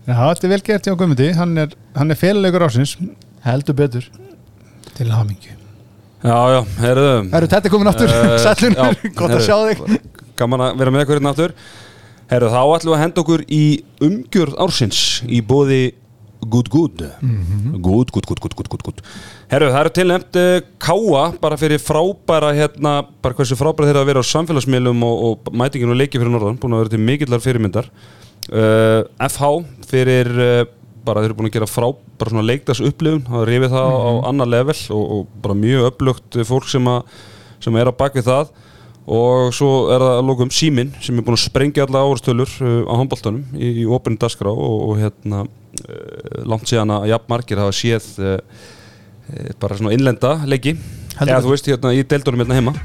[0.09, 2.95] Já, þetta er vel gert hjá Guðmundi, hann er, hann er félulegur ásins
[3.45, 4.07] heldur betur.
[4.97, 5.53] Til hamingju.
[6.19, 7.11] Já, já, heyrðu.
[7.31, 10.09] Herru, þetta er komin aftur, Eh, sælunur, já, gott að sjá þig.
[10.39, 11.53] Gaman að vera með ykkur hérna aftur.
[12.29, 13.63] Herru, þá ætlum við að henda okkur í
[14.09, 14.99] umgjörð ársins
[15.29, 15.81] í bóði
[16.39, 17.01] Good Good.
[17.83, 19.01] Good, good, good, good, good, good, good.
[19.51, 24.11] Herru, það eru tilnefnt uh, Káa bara fyrir frábæra hérna, bara hversu frábæra þeirra að
[24.13, 26.57] vera á samfélagsmiðlum og, og mætingin og leiki fyrir norðan.
[26.61, 27.89] Búin að vera til mikillar fyrirmyndar
[28.53, 29.49] uh, FH
[29.89, 30.61] fyrir uh,
[31.05, 31.89] bara þeir eru búin að gera frá
[32.19, 36.39] bara svona leikdags upplifun, það rifið það á annar level og, og bara mjög upplugt
[36.47, 37.21] fólk sem, að,
[37.63, 38.51] sem er á bakvið það.
[39.09, 42.83] Og svo er það að lókum símin sem er búin að sprengja alla árastölur uh,
[42.85, 47.63] á handbóltanum í, í opinu dagskrá og, og hérna uh, langt síðan að jafn margir
[47.63, 48.35] hafa séð uh,
[49.31, 50.75] uh, bara svona innlenda leiki.
[51.15, 52.75] Heldur eða þú veist hérna í deildunum hérna heima.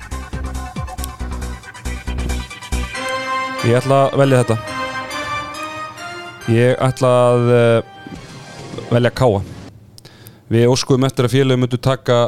[3.64, 4.73] Ég ætla að velja þetta
[6.52, 9.42] ég ætla að uh, velja káa
[10.52, 12.18] við óskuðum eftir að félagum myndu taka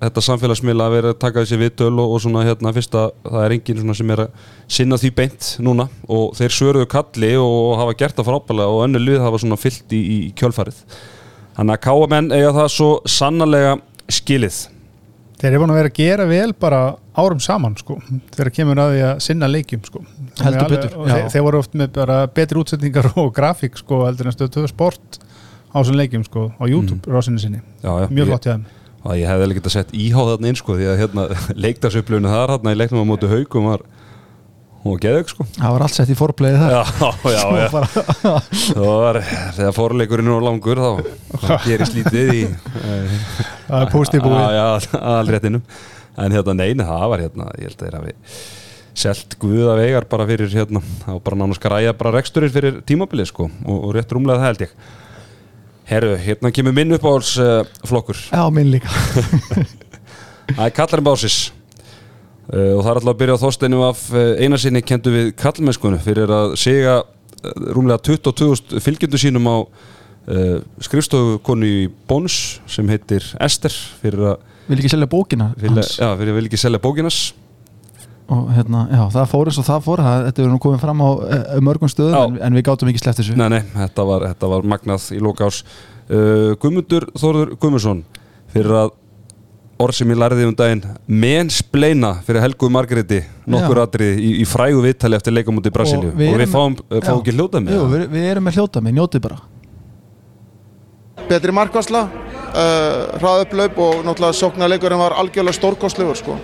[0.00, 3.54] þetta samfélagsmiðla að vera að taka þessi viðtöl og, og svona hérna fyrsta það er
[3.56, 4.44] enginn sem er að
[4.78, 5.86] sinna því beint núna.
[6.08, 9.92] Og þeir svöruðu kalli og hafa gert það frábælega og önnu lið hafa svona fyllt
[9.96, 10.80] í, í kjölfarið.
[11.58, 13.76] Þannig að káamenn eiga það svo sannarlega
[14.10, 14.62] skilið
[15.40, 16.80] Þeir eru búin að vera að gera vel bara
[17.16, 17.96] árum saman sko,
[18.34, 20.02] þegar kemur að því að sinna leikjum sko.
[20.44, 21.14] Alveg- betur, já.
[21.14, 25.22] þeir, þeir voru oft með bara betri útsetningar og grafík sko, heldur en stöðu sport
[25.70, 27.14] á þessum leikjum sko, á YouTube mm.
[27.14, 28.68] rásinni sinni, já, já, mjög flott hjá þeim
[29.00, 31.26] og ég hefði alveg getað sett íháð þarna inn sko því að hérna
[31.64, 33.84] leikdagsupplifinu þar hérna í leiknum á móti haugum var
[34.80, 35.46] hún var geðug sko.
[35.56, 36.74] Það var allt sett í forpleiði þar.
[36.74, 38.04] Já, já, já bara,
[38.78, 39.20] það var
[39.58, 40.90] þegar forleikurinn er langur þá
[41.44, 42.40] þá gerist lítið í
[42.80, 44.40] Það er póstið búið
[45.00, 45.66] aðalréttinum.
[46.20, 48.16] En hérna, neina, það var hérna Ég held að þeir hafi
[49.00, 53.30] selt guða vegar bara fyrir hérna Það var bara nánast græja bara reksturinn fyrir tímabilið
[53.30, 54.74] sko og, og rétt rúmlega það held ég.
[55.90, 58.18] Herru, hérna kemur minn uppáhalds uh, flokkur.
[58.30, 58.90] Já, minn líka.
[60.54, 61.38] Það er kallarinn básis
[62.50, 66.32] og það er alltaf að byrja á þósteinu af uh, einasinni kendu við kallmennskunni fyrir
[66.34, 73.26] að segja uh, rúmlega 22.000 fylgjendu sínum á uh, skrifstofu konu í Bónus sem heitir
[73.40, 75.96] Ester fyrir að Vil ekki selja bókina hans?
[75.98, 77.20] já, fyrir að vilja ekki selja bókinas
[78.30, 81.00] og hérna, já, það fór eins og það fór það, þetta er nú komið fram
[81.02, 83.34] á uh, mörgum stöðum en, en við gátum ekki sleppt þessu.
[83.38, 88.04] Nei, nei, þetta var, þetta var magnað í loka ás uh, Guðmundur Þórður Guðmundsson
[88.54, 88.92] fyrir að
[89.80, 90.82] orð sem ég lærði um daginn.
[91.08, 93.22] Menspleina fyrir Helgu Margréti.
[93.50, 93.84] Nokkur Já.
[93.86, 96.10] atrið í, í frægu viðtali eftir leikamóti Brasilíu.
[96.12, 98.82] Og við við, erum- fáum, fáum ekki hljóta með Jú, við, við erum með hljóta
[98.84, 99.40] með, njótið bara.
[101.30, 106.36] Betri markvarsla uh, hraðuplaup og náttúrulega sóknarleikurinn var algjörlega stórkostlegur sko.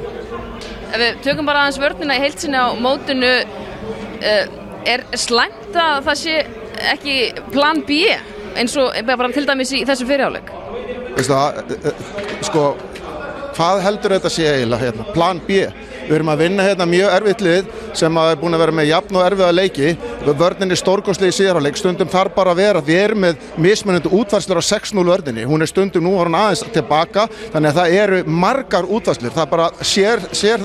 [0.93, 4.45] Ef við tökum bara aðeins vörnina í heilsinni á mótinu uh,
[4.87, 6.37] er slæmt að það sé
[6.93, 7.17] ekki
[7.51, 8.05] plan B
[8.57, 10.53] eins og bara til dæmis í þessu fyrirháleik?
[11.17, 12.67] Veistu það, uh, uh, sko
[13.57, 15.07] hvað heldur þetta sé eiginlega hérna?
[15.15, 15.65] plan B.
[16.07, 18.89] Við erum að vinna hérna mjög erfitt lið sem að er búin að vera með
[18.91, 19.93] jafn og erfiða leiki.
[20.27, 24.65] Vörninni stórkostlega í síðarháleik stundum þar bara að vera, við erum með mismunandi útvarslur á
[24.69, 25.47] 6-0 vörninni.
[25.49, 29.69] Hún er stundum nú hún aðeins tilbaka þannig að það eru margar útvarslur það bara
[29.81, 30.63] sér, sér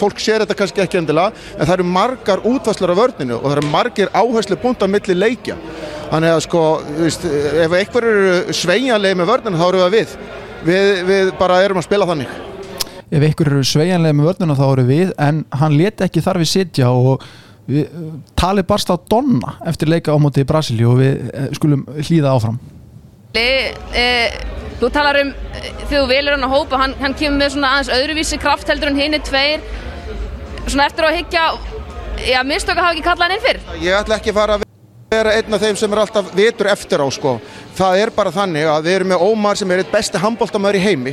[0.00, 3.58] fólk sér þetta kannski ekki endilega en það eru margar útvarslur á vörninu og það
[3.58, 5.58] eru margir áherslu punkt á milli leikja.
[6.06, 6.64] Þannig að sko,
[7.00, 10.18] veist, ef einhver eru sveigjanlega með vörninu þá eru það við
[10.66, 12.36] við, við bara erum að spila þannig.
[13.06, 16.50] Ef ykkur eru sveigjanlega með vörnuna þá eru við en hann leti ekki þar við
[16.50, 17.24] sitja og
[17.70, 17.86] við,
[18.38, 22.34] talið barst á Donna eftir leika á móti í Brasilíu og við eh, skulum hlýða
[22.34, 22.58] áfram.
[23.36, 23.48] E,
[24.76, 27.72] Þú talar um eh, þegar þú velur hann að hópa hann, hann kemur með svona
[27.76, 29.64] aðeins öðruvísi kraft heldur en hinni tveir.
[30.66, 31.46] Svona eftir að higgja
[32.26, 33.62] já, mistök að hafa ekki kallað hann inn fyrr?
[33.80, 34.66] Ég ætla ekki að fara að
[35.06, 37.36] vera einn af þeim sem er alltaf vitur eftir á sko.
[37.78, 40.82] Það er bara þannig að við erum með Ómar sem er eitt besti handbóltamæður í
[40.82, 41.12] heimi.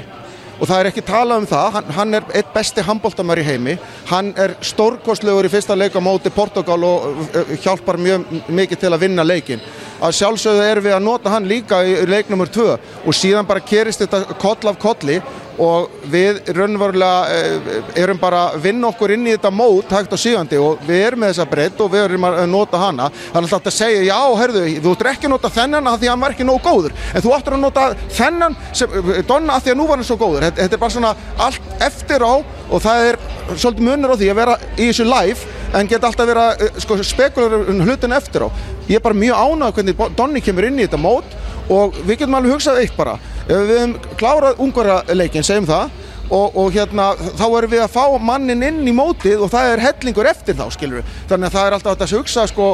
[0.57, 3.75] Og það er ekki talað um það, hann, hann er eitt besti handbóltamæður í heimi.
[4.09, 8.93] Hann er stórkostlegur í fyrsta leik á móti Portugal og uh, hjálpar mjög mikið til
[8.95, 9.61] að vinna leikin
[10.03, 13.63] að sjálfsögðu erum við að nota hann líka í leik nummer 2 og síðan bara
[13.63, 15.21] kerist þetta koll af kolli
[15.61, 20.21] og við raunverulega eh, erum bara að vinna okkur inn í þetta mót hægt og
[20.21, 23.09] sígandi og við erum með þessa breytt og við erum að nota hana.
[23.33, 26.25] Alltaf að segja, já, herðu, þú ættir ekki að nota þennan af því að hann
[26.25, 26.97] var ekki nóg góður.
[27.13, 27.87] En þú ættir að nota
[28.17, 28.99] þennan sem,
[29.29, 30.47] donna af því að nú var hann svo góður.
[30.47, 31.15] Þetta, þetta er bara svona
[31.47, 32.33] allt eftir á
[32.73, 33.19] og það er
[33.53, 36.97] svolítið munur á því að vera í þessu live en geta alltaf vera eh, sko,
[37.05, 38.49] spekular um hlutin eftir á.
[38.89, 41.37] Ég er bara mjög ánægð hvernig Donni kemur inn í þetta mót
[41.71, 43.17] og við getum alveg hugsað eitt bara.
[43.47, 45.91] Ef við hefum klárað ungverðarleikin, segjum það
[46.29, 49.83] og, og hérna þá erum við að fá mannin inn í mótið og það er
[49.87, 52.71] hellingur eftir þá skilur við, þannig að það er alltaf að hugsa sko,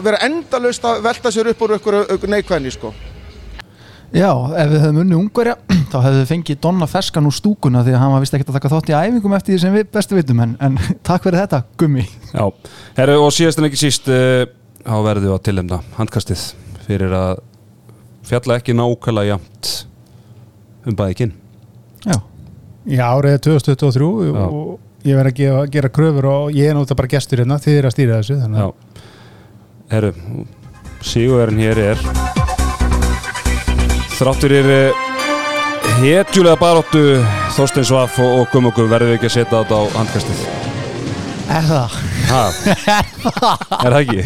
[0.00, 2.92] vera endalaust að velta sér upp úr ykkur neikvæðni sko.
[4.08, 5.58] Já, ef við hefðum unni ungverja
[5.92, 8.56] þá hefðum við fengið Donna Feskan úr stúkuna því að hann var vist ekkert að
[8.56, 10.78] taka þátt í æfingum eftir því sem við bestu vitum en, en
[11.08, 12.06] takk fyrir þetta, gummi.
[12.32, 12.46] Já,
[12.96, 14.46] herru og síðast en ekki síst uh,
[14.80, 16.46] þá verðum við að tilhemna handkastið
[16.86, 17.44] fyrir að
[18.28, 19.72] fjalla ekki nákvæmlega jæmt
[20.88, 21.32] um bæði kinn
[22.04, 22.18] Já,
[22.88, 24.44] Já, árið er 2023 Já.
[24.44, 27.80] og ég verð að gera, gera kröfur og ég er náttúrulega bara gestur hérna, þið
[27.80, 28.70] er að stýra þessu þannig Já,
[29.94, 30.14] herru
[30.98, 32.00] Sigurverðin hér er.
[34.18, 34.70] Þráttur er
[36.00, 37.04] hetjulega baróttu
[37.54, 40.67] Þorstein Svaf og, verðum við ekki að setja þetta á handkastið
[41.48, 41.96] er það?
[42.28, 42.40] Ha,
[43.84, 44.00] er það?
[44.00, 44.24] Ekki?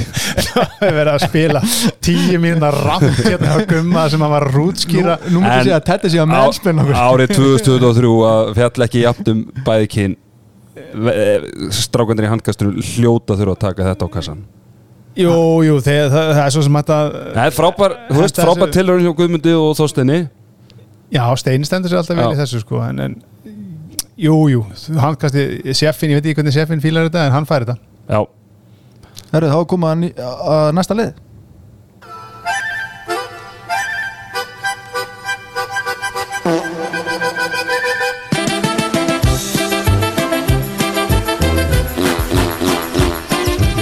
[0.48, 1.62] það er verið að spila
[2.02, 5.18] tíu mínuna ramt hérna á gumma sem hann var að rútskýra.
[5.28, 9.32] Nú, nú En segja að þetta sé að okkur Árið 2023 að fjall ekki jafn
[9.34, 10.18] um bæði kyn
[11.72, 14.44] strákandir í handkastunum hljóta þurfa að taka þetta á kassan
[15.12, 15.32] Jú,
[15.66, 16.98] jú, það, það, það er svo sem þetta
[17.34, 20.22] Það er frábær, þú veist, frábær tilhörun hjá Guðmundi og Þorsteini.
[21.12, 23.16] Já, Steini stendur sér alltaf vel í þessu sko en, en
[24.16, 24.62] jú, jú,
[25.00, 27.78] hann kannski sjeffin, ég veit ekki hvernig sjeffin fílar þetta en hann fær þetta.
[28.08, 28.20] Já,
[29.32, 31.12] Herru, þá er komað að, ný- að næsta lið.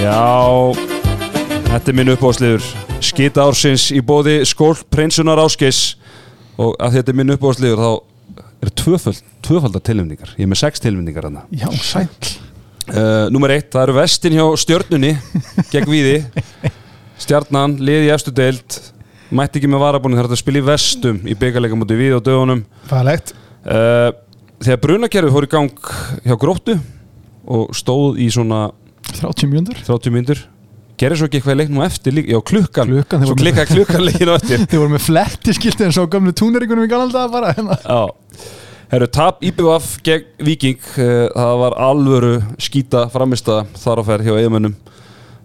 [0.01, 0.73] Já
[1.71, 2.65] Þetta er minn uppáðsliður
[3.01, 5.95] Skita ársins í bóði skól prinsunar áskeis
[6.61, 7.91] og að þetta er minn uppáðsliður þá
[8.67, 12.09] er tvöfald, tvöfaldar tilumningar ég er með sex tilumningar hana Já, sæll.
[12.91, 15.11] Uh, Númer eitt, það eru vestin hjá stjörnunni
[15.71, 16.15] gegn víði.
[17.21, 18.79] Stjarnan, liði efstu deild.
[19.31, 22.65] Mætti ekki með varabúnin þar að spila í vestum í byggarleika múti víði á dögunum.
[22.89, 23.31] Fælegt
[23.63, 24.09] uh,
[24.61, 25.87] Þegar brunakerfi fór í gang
[26.25, 26.75] hjá gróttu
[27.49, 28.67] og stóð í svona
[29.15, 30.41] 30 mjöndur 30 myndur
[31.01, 34.65] gerir svo ekki eitthvað leiknum eftir líka, já klukkan, Klukkan, svo klikkaði klukkan leikinu eftir.
[34.71, 37.77] Þið voru með fletti skilti eins og gömlu túneringunum í galaldaga bara hérna.
[37.81, 38.51] Já,
[38.93, 44.37] herru, tap IBVF gegn Viking, uh, það var alvöru skýta framistæða þar á ferð hjá
[44.37, 44.77] eigumönnum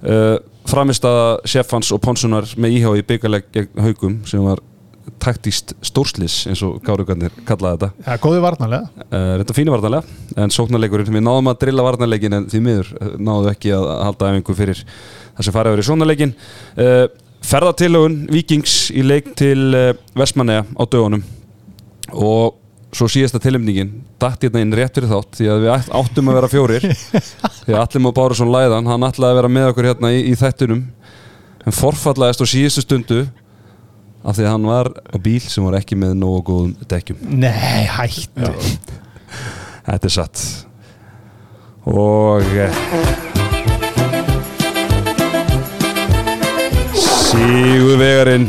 [0.04, 0.36] uh,
[0.68, 4.62] framistæða Sjeffans og Ponsunar með íhá í byggaleg gegn haugum sem var
[5.22, 8.06] taktíst stórslis eins og Gárugarnir kallaði þetta.
[8.06, 9.04] Já, góði varnarlega.
[9.06, 13.14] Uh, þetta fínu varnarlega en sóknarleikurinn, við náðum að drilla varnarleikin en því miður uh,
[13.18, 17.00] náðum ekki að halda æfingu fyrir það sem farið verið sóknarleikin uh,
[17.46, 19.58] ferðartilögun Vikings í leik til
[20.16, 21.24] Vestmanneja á dögunum.
[22.16, 22.56] Og
[22.96, 23.90] svo síðasta tilumningin
[24.20, 26.86] dætt hérna inn rétt fyrir þátt því að við átt- áttum að vera fjórir
[27.66, 30.84] því að bára svona læðan hann ætlaði að vera með okkur hérna í, í þættunum
[31.66, 33.20] en forfallaðist á síðustu stundu
[34.26, 37.20] af því að hann var á bíl sem var ekki með nógu góðum dekkjum.
[37.38, 38.50] Nei, hættu.
[39.86, 40.42] Þetta er satt.
[41.86, 42.80] Og eh,
[46.96, 48.48] Sigurvegarinn.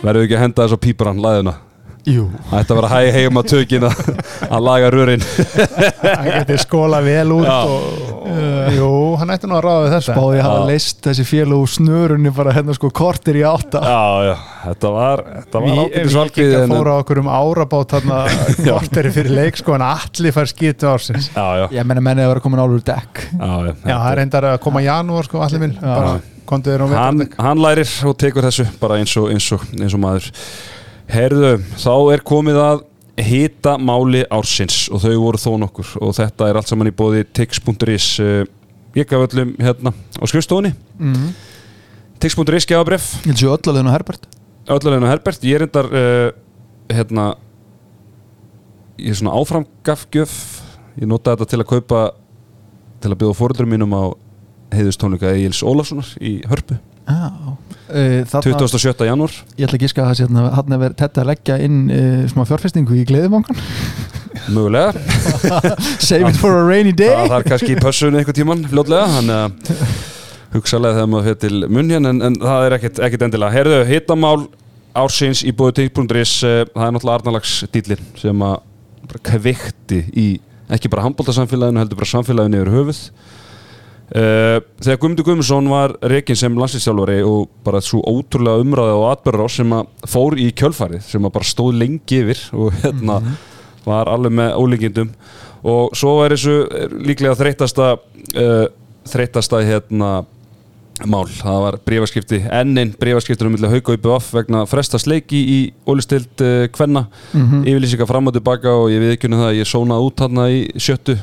[0.00, 1.58] Verður ekki að henda þess á píparan Læðuna.
[1.60, 1.63] Jú
[2.04, 3.88] Það ætti að vera hæ heim að tökina
[4.44, 5.22] Að laga rörin.
[6.04, 7.86] Hann geti skóla vel út og,
[8.28, 8.88] og jú,
[9.20, 12.32] hann ætti nú að ráða við þessu Báði að hafa leist þessi félag úr snörunni
[12.36, 13.80] bara hérna sko kortir í átta.
[13.80, 14.34] Já, já,
[14.66, 18.20] þetta var Þetta var Við ákveðis við en- fóra okkur um árabát þarna
[18.68, 21.30] korteri fyrir leik sko en allir fær skitu ársins.
[21.32, 23.24] Já, já, Ég menna menni að vera komin álur dekk.
[23.32, 26.20] Já, já, Já, það er reyndar að koma janúar sko allir minn á
[27.40, 30.26] hann, lærir og tekur þessu bara eins og, eins og, eins og maður
[31.10, 32.84] Herðu, þá er komið að
[33.24, 37.22] hita máli ársins og þau voru þó nokkur og þetta er allt saman í bóði
[37.36, 38.40] tix.is uh,
[38.96, 40.72] ég gaf öllum hérna á skrifstofunni.
[40.98, 41.34] Mm.
[42.22, 44.26] tix.is gefabref, Ég held sér öllalegin og Herbert?
[44.64, 45.44] Öllulegna Herbert.
[45.44, 46.30] Ég er endar uh,
[46.88, 47.34] hérna
[48.98, 50.34] ég er svona áframgafgjöf.
[50.96, 52.02] Ég nota þetta til að kaupa
[53.04, 54.04] til að bjóða fóröldur mínum á
[54.74, 56.78] heiðustónleika Egil's Ólafssonar í Hörpu
[57.10, 59.06] uh, Þarna 27.
[59.08, 59.36] janúar.
[59.58, 61.78] Ég ætla að gíska að það sé hérna hann er verið þetta að leggja inn
[61.88, 63.64] uh, smá fjárfestingu í gleðimangan
[64.48, 64.92] mögulega.
[66.06, 67.12] Save it for a rainy day.
[67.12, 69.94] það þarf kannski í pössun einhver tíman fljótlega þannig að
[70.54, 73.54] hugsalega þegar maður fyrir til munn hérna en, en það er ekkert, ekkert endilega.
[73.54, 74.38] Herðu, hittamál
[74.94, 78.58] ársins í bóði tík.is eh, það er náttúrulega Arnalags dýlin sem að
[79.04, 80.26] bara kveikti í
[80.74, 83.00] ekki bara handbóltasamfélaginu heldur bara samfélaginu yfir höfuð.
[83.04, 83.43] Uh,
[84.12, 89.48] þegar Guðmundur Guðmundsson var rekin sem landslýstjálfari og bara svo ótrúlega umræði og atbyrður á
[89.54, 93.18] sem að fór í kjölfarið sem að bara stóð lengi yfir og hérna
[93.88, 95.10] var alveg með ólíkindum.
[95.64, 98.66] Og svo er þessu er líklega þreytasta uh,
[99.08, 100.12] þreytasta hérna
[101.10, 105.58] mál, það var brífaskipti ennin brífaskiptur um hauka upp af vegna frestast leiki í
[105.90, 107.08] ólistild uh, kvenna,
[107.64, 111.18] yfirlýsingar fram og tilbaka og ég viðkynna það að ég sónaði út hann í sjöttu,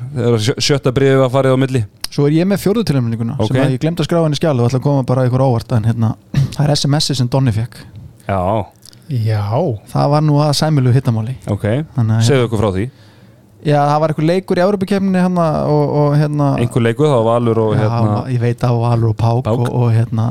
[0.57, 3.47] sjötta brífi var farið á milli Svo er ég með fjórðu tilhemninguna Ok.
[3.47, 5.75] sem að ég glemt að skráða henni skjál og ætla að koma bara ykkur ávart
[5.77, 6.09] en hérna,
[6.57, 7.77] það er SMS-i sem Donni fekk
[8.27, 8.41] Já,
[9.11, 9.43] Já,
[9.91, 11.33] það var nú að sæmilu hittamáli.
[11.51, 11.65] Ok,
[11.97, 12.85] Þannig að segðu okkur frá því.
[13.61, 17.25] Já, það var eitthvað leikur í Európa-kefninni hérna og, og hérna einhver leiku, það var
[17.27, 19.59] Valur og Já, hérna ég veit að Valur og Pák, Pák.
[19.59, 20.25] Og, og hérna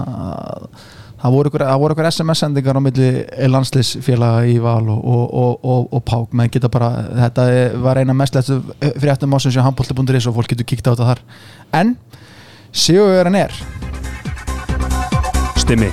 [1.20, 1.50] það voru
[1.94, 3.08] ykkur SMS-sendingar á milli
[3.52, 6.36] landsliðsfélaga í Val og, og, og, og, og Pák.
[6.36, 6.90] Menn geta bara,
[7.26, 7.46] þetta
[7.84, 8.60] var eina mestlættu
[9.00, 11.24] fréttum ásins hjá handbólti.is og fólk getur kíkt á þetta þar.
[11.76, 11.96] En
[12.72, 13.56] Sigurverðan er.
[15.60, 15.90] Stimmi.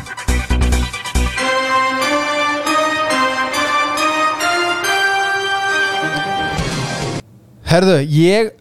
[7.67, 8.53] Herðu, ég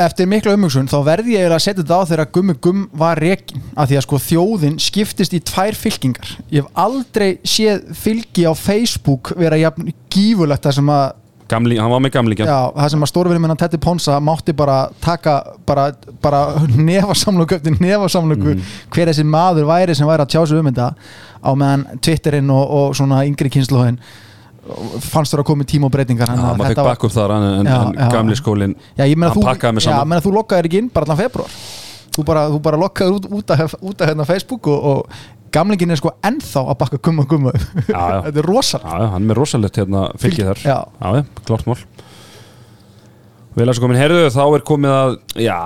[0.00, 3.64] eftir mikla umhugsun þá verði ég að setja þetta á þegar Gummi Gumm var rekin
[3.76, 6.36] af því að sko þjóðin skiptist í tvær fylkingar.
[6.52, 11.10] Ég hef aldrei séð fylgi á Facebook vera jafn gífulegt það sem að
[11.52, 14.76] Gamli, hann var með gamlingjan Já, það sem að stórvinni minna Tetti Ponsa mátti bara
[15.04, 15.34] taka
[15.68, 15.90] bara,
[16.22, 16.42] bara
[16.88, 18.54] nefasamlöku eftir nefasamlöku
[18.94, 20.86] hver þessi maður væri sem væri að tjá sig um þetta
[21.44, 24.00] á meðan Twitterinn og, og svona yngri kynnslóðin
[25.02, 26.30] fannst þér að koma í tíma og breytingar?
[26.30, 28.08] Já, að maður fekk var- bakk upp þar en, en, Já, en já.
[28.12, 28.36] gamli
[29.18, 30.08] meina Hann þú, pakkaði mig já, saman.
[30.12, 31.56] meina þú lokkaðir ekki inn bara allan februar
[32.16, 35.06] þú bara, þú bara lokkaðir út, út, af, út af hérna Facebook og, og
[35.52, 37.50] gamlingin er sko ennþá að bakka gumma gumma.
[37.88, 38.46] Þetta er
[38.80, 40.62] já, hann er með rosalegt hérna fylgið þar.
[40.64, 40.78] Já.
[41.48, 41.76] klart mál.
[43.52, 45.10] Vel að svo komin herðu þá er komið að
[45.44, 45.58] Já,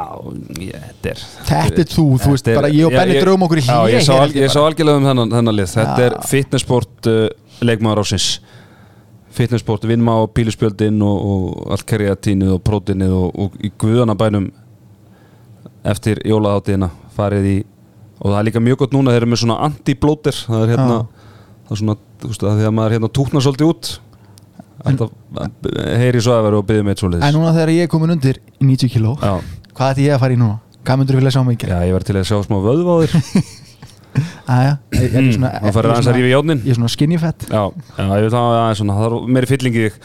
[0.58, 3.62] ég, þetta er Þetta er þú, þú veist, bara ég og ég- draugum okkur í
[3.62, 4.14] hlé ég sá,
[4.66, 5.68] algjörlega um þennan, lið.
[5.76, 7.28] Þetta er fitnessport uh,
[7.62, 8.26] leikmaður ásins
[9.36, 14.46] Fitnessport, vinma á píluspjöldin og, og allt kreatínið og prótinið og, og í guðanabænum
[15.86, 17.56] eftir jólaháttíðina farið í
[18.16, 20.96] og það er líka mjög gott núna þeir eru með svona anti-blóter það er hérna
[21.66, 23.92] það er svona, þú veist, að því að maður hérna túknar svolítið út.
[24.86, 25.10] Alltaf
[26.00, 28.12] heyri svo að vera og byggja með eitt En svoleiðis núna þegar ég er komin
[28.14, 29.14] undir í 90 kíló
[29.76, 30.58] hvað ætti ég að fara í núna?
[30.86, 31.72] Hvað myndur þú vilja sjá mikið?
[31.72, 32.90] Já, ég verði til að sjá smá vöðv
[34.16, 36.78] á þér Aja, ég, ég, svona, Það fyrir aðeins að rífa í játnin ég er
[36.80, 39.84] svona skinny fett Já, já, ég veit það aðeins svona, það er meiri fylling í
[39.86, 40.00] þig.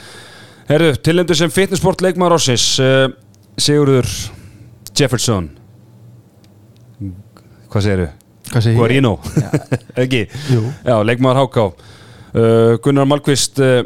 [0.71, 3.07] Herru, tilendur sem fitnessport leikmaður ársins uh,
[3.59, 4.07] Sigurður
[4.97, 5.49] Jefferson.
[7.71, 8.09] Hvað segirðu?
[8.51, 8.79] Hvað segir ég?
[8.81, 9.13] Guarino,
[10.03, 10.25] ekki?
[10.51, 10.65] Jú.
[10.83, 13.79] Já, leikmaður Háká uh, Gunnar Malmqvist uh,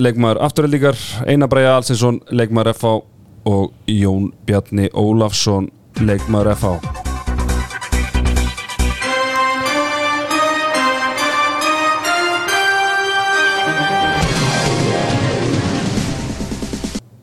[0.00, 0.98] leikmaður Afturöldingar
[1.28, 2.96] Einar Bræja Alsinsson, leikmaður FH
[3.50, 7.09] og Jón Bjarni Ólafsson leikmaður FH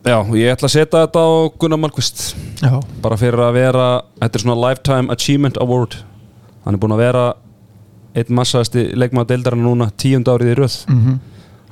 [0.08, 1.30] Já, ég ætla að setja þetta á
[1.60, 2.22] Gunnar Malmqvist
[3.04, 3.88] bara fyrir að vera
[4.22, 5.98] þetta er svona Lifetime Achievement Award.
[6.64, 7.24] Hann er búinn að vera
[8.18, 10.78] einn massaðasti leikmaður deildarinn núna tíund árið í röð.
[10.88, 11.20] Mhm.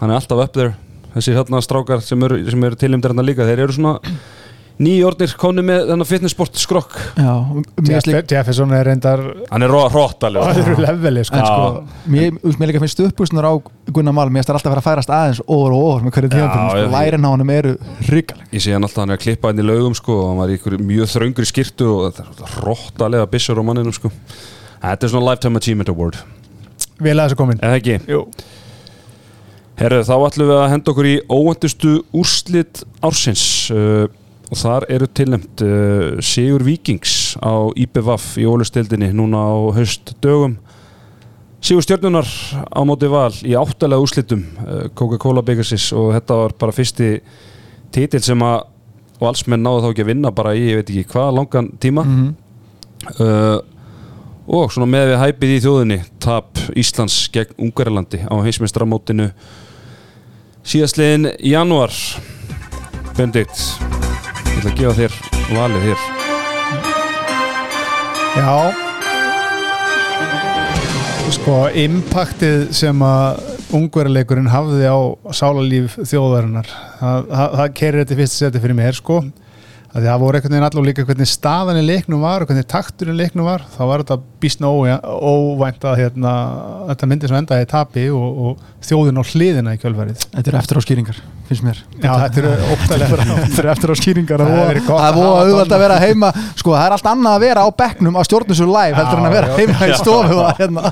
[0.02, 0.76] hann er alltaf up there.
[1.16, 4.00] Þessi hérna strákar sem eru, sem eru tilumdir hérna líka þeir eru svona
[4.82, 6.96] nýjórnir konni með þennan fitnessport skrokk.
[7.86, 11.40] Jefferson er reyndar hann er hróttalega öðru leveli sko.
[11.40, 13.54] Sko, mér, mér líka finnst uppbúsnar á
[13.96, 16.18] Gunnar Mal, mér finnst það alltaf að vera að færast aðeins ofur og ofur með
[16.18, 17.74] hverju tíðanbyrjum, sko, lærin á honum eru
[18.10, 18.50] hrikaleg.
[18.52, 20.52] Ég sé hann alltaf hann er að klippa hann í laugum sko og hann var
[20.52, 24.12] í mjög þröngri skirtu og þetta er hróttalega bissur á manninu sko.
[24.82, 26.20] Þetta er svona Lifetime Achievement Award.
[27.00, 27.64] Vel að þessu komin.
[27.64, 27.98] Eða ekki?
[28.12, 28.26] Jú.
[29.76, 33.44] Herru, þá ætlum við að henda okkur í óvæntustu úrslit ársins.
[33.74, 34.06] Uh,
[34.46, 40.60] og þar eru tilnæmt uh, Sigur Víkings á IPVAF í ólustildinni núna á haust dögum
[41.66, 46.76] Sigur Stjörnunar á móti val í áttalega úrslitum uh, Coca-Cola Byggarsis og þetta var bara
[46.76, 47.10] fyrsti
[47.96, 48.68] titil sem að
[49.22, 52.04] valsmenn náðu þá ekki að vinna bara í, ég veit ekki hvað, langan tíma.
[52.06, 52.36] Mhm.
[53.20, 53.58] uh,
[54.46, 59.32] og svona með við hæpið í þjóðinni tap Íslands gegn Ungarlandi á heimsmeistramótinu
[60.62, 61.94] síðastliðin í janúar.
[63.18, 63.58] Benedikt.
[63.82, 63.95] ég
[64.66, 65.14] ætla að gefa þér
[65.56, 66.00] valið hér.
[68.36, 68.56] Já.
[71.36, 71.56] Sko,
[71.86, 73.40] impactið sem að
[73.76, 74.98] ungverðarleikurinn hafði á
[75.36, 79.18] sálarlíf þjóðarinnar það, það, það kerir þetta í fyrsta seti fyrir mér sko.
[79.96, 82.66] Að því það voru einhvern veginn allavega líka hvernig staðan í leiknum var og hvernig
[82.68, 86.34] takturinn í leiknum var þá var þetta bísna óvæ- óvænt að hérna,
[86.90, 90.26] þetta myndi sem endaði í tapi og, og þjóðin á hliðina í kjölfarið.
[90.36, 91.80] Þetta eru eftir á skýringar, finnst mér.
[92.02, 94.80] Já, þetta eru óttalega Þetta eru eftir á skýringar Það er
[95.66, 95.76] Donna.
[95.76, 98.98] að vera heima Sko, það er allt annað að vera á bekknum á stjórnusur live
[99.00, 100.92] heldur en að vera heima í stofu og hérna.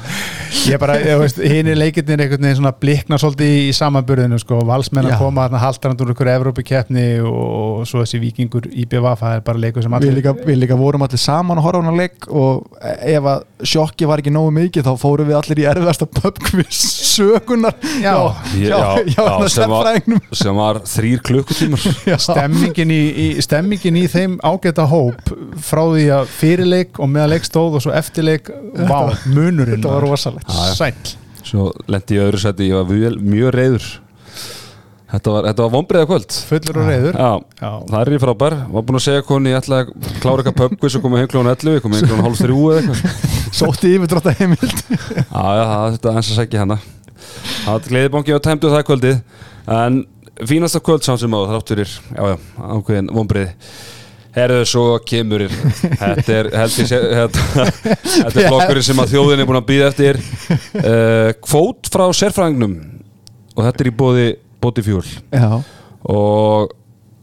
[0.63, 4.59] Ég bara, ég veist, hinn er leikirnir einhvern veginn svona blikna svolítið í samanburðinu sko,
[4.69, 9.43] valsmenn að koma þarna haldrand úr ykkur Evrópikeppni og svo þessi vikingur IBVF, það er
[9.49, 11.95] bara leikur sem Við allir líka, við líka vorum allir saman að horfa á hana
[11.97, 13.43] leik og ef að
[13.73, 16.07] sjokki var ekki nógu mikið þá fórum við allir í erfiðasta
[20.43, 21.87] sem, var, þrýr klukkutímar.
[22.27, 25.33] Stemmingin í, í, stemmingin í þeim ágæta hóp
[25.63, 28.51] frá því að fyrirleik og meðan leik stóð og svo eftirleik
[28.85, 30.55] vá, munurinn Þetta var rosalegt.
[30.77, 31.17] Sæll.
[31.43, 33.91] Svo lendi ég í öðru seti, ég var mjög, mjög reyður
[35.13, 36.35] þetta var, þetta var vonbreiða kvöld.
[36.49, 37.29] Fullur og reyður Já,
[37.59, 37.69] Já.
[37.91, 38.55] það er í frábær.
[38.73, 39.91] Var búinn að segja koni, ég ætla að
[40.23, 42.81] klára eitthvað pubquiz og koma heim klón 11, ég kom heim klón hálf þrjú eða
[42.81, 43.29] eitthvað.
[43.59, 46.79] Sótti yfir drótta heimild Já, já, það þetta er eins að segja hana.
[47.43, 49.19] Það var gleðibanki og tæmdu það kvöldið
[49.73, 49.99] En
[50.49, 53.53] fínasta kvöld samt sem á þrátt fyrir, já, já, ákveðin vonbreiði
[54.33, 55.43] Herðu, svo kemur
[56.01, 57.65] Þetta er, held ég sé Þetta,
[58.31, 60.17] er flokkurinn sem að þjóðin er búin að býða eftir.
[60.73, 62.73] Uh, Kvót frá sérfræðingnum.
[63.53, 64.25] Og þetta er í bóði
[64.63, 65.59] Bóti fjúl Já,
[66.09, 66.73] Og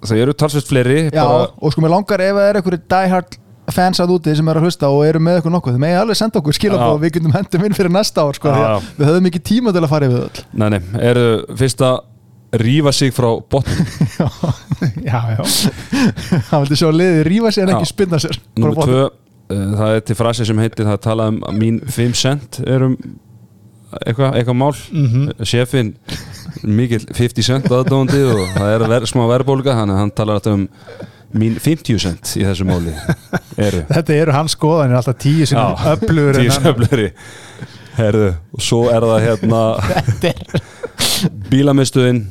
[0.07, 3.35] þau eru talsvist fleiri já og sko mér langar ef það er einhverju diehard
[3.71, 6.19] fans að úti sem eru að hlusta og eru með eitthvað nokkuð þið megið alveg
[6.19, 8.55] senda okkur skilabóð og við getum hendum inn fyrir næsta ár sko,
[8.97, 10.41] við höfum ekki tíma til að fara yfir öll.
[10.59, 10.81] Nei, nei,
[11.11, 11.27] eru
[11.61, 11.85] fyrst
[12.51, 13.87] að rífa sig frá botnum
[15.11, 15.41] já, já.
[16.51, 20.07] hann vildi sjá liðið rífa sér en ekki spinna sér Bara tvö, uh, það er
[20.11, 22.97] til frasi sem heitir það talað um að mín 5 cent er um
[24.07, 24.75] eitthvað eitthva mál.
[24.95, 25.31] Mhm.
[25.43, 25.95] Sjefinn,
[26.63, 30.55] mikill 50 cent aðdóndi og það er ver, smá verðbólga þannig að hann talar alltaf
[30.55, 30.69] um
[31.41, 32.95] mín 50 cent í þessu máli
[33.59, 33.85] eru.
[33.95, 36.39] Þetta eru hans skoðanir alltaf tíu sinni Já, öflugur
[37.99, 38.39] hann.
[38.55, 39.63] og svo er það hérna
[41.51, 42.25] bílamistuðin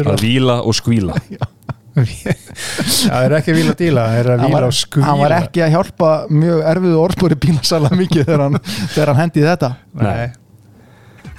[0.00, 1.16] að víla og skvíla.
[2.00, 5.06] Það er ekki að víla að díla það er að var, og skvíla.
[5.08, 8.58] hann var ekki að hjálpa mjög erfiðu orðspori bílasala mikið þegar hann,
[8.94, 9.70] þegar hann hendi í þetta.
[10.00, 10.28] Nei.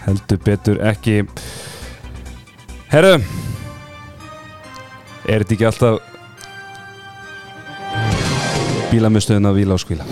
[0.04, 1.22] heldur betur ekki.
[2.92, 3.16] Herru
[5.30, 6.11] Er þetta ekki alltaf
[8.92, 10.08] bílamistuðin að víla og skvíla.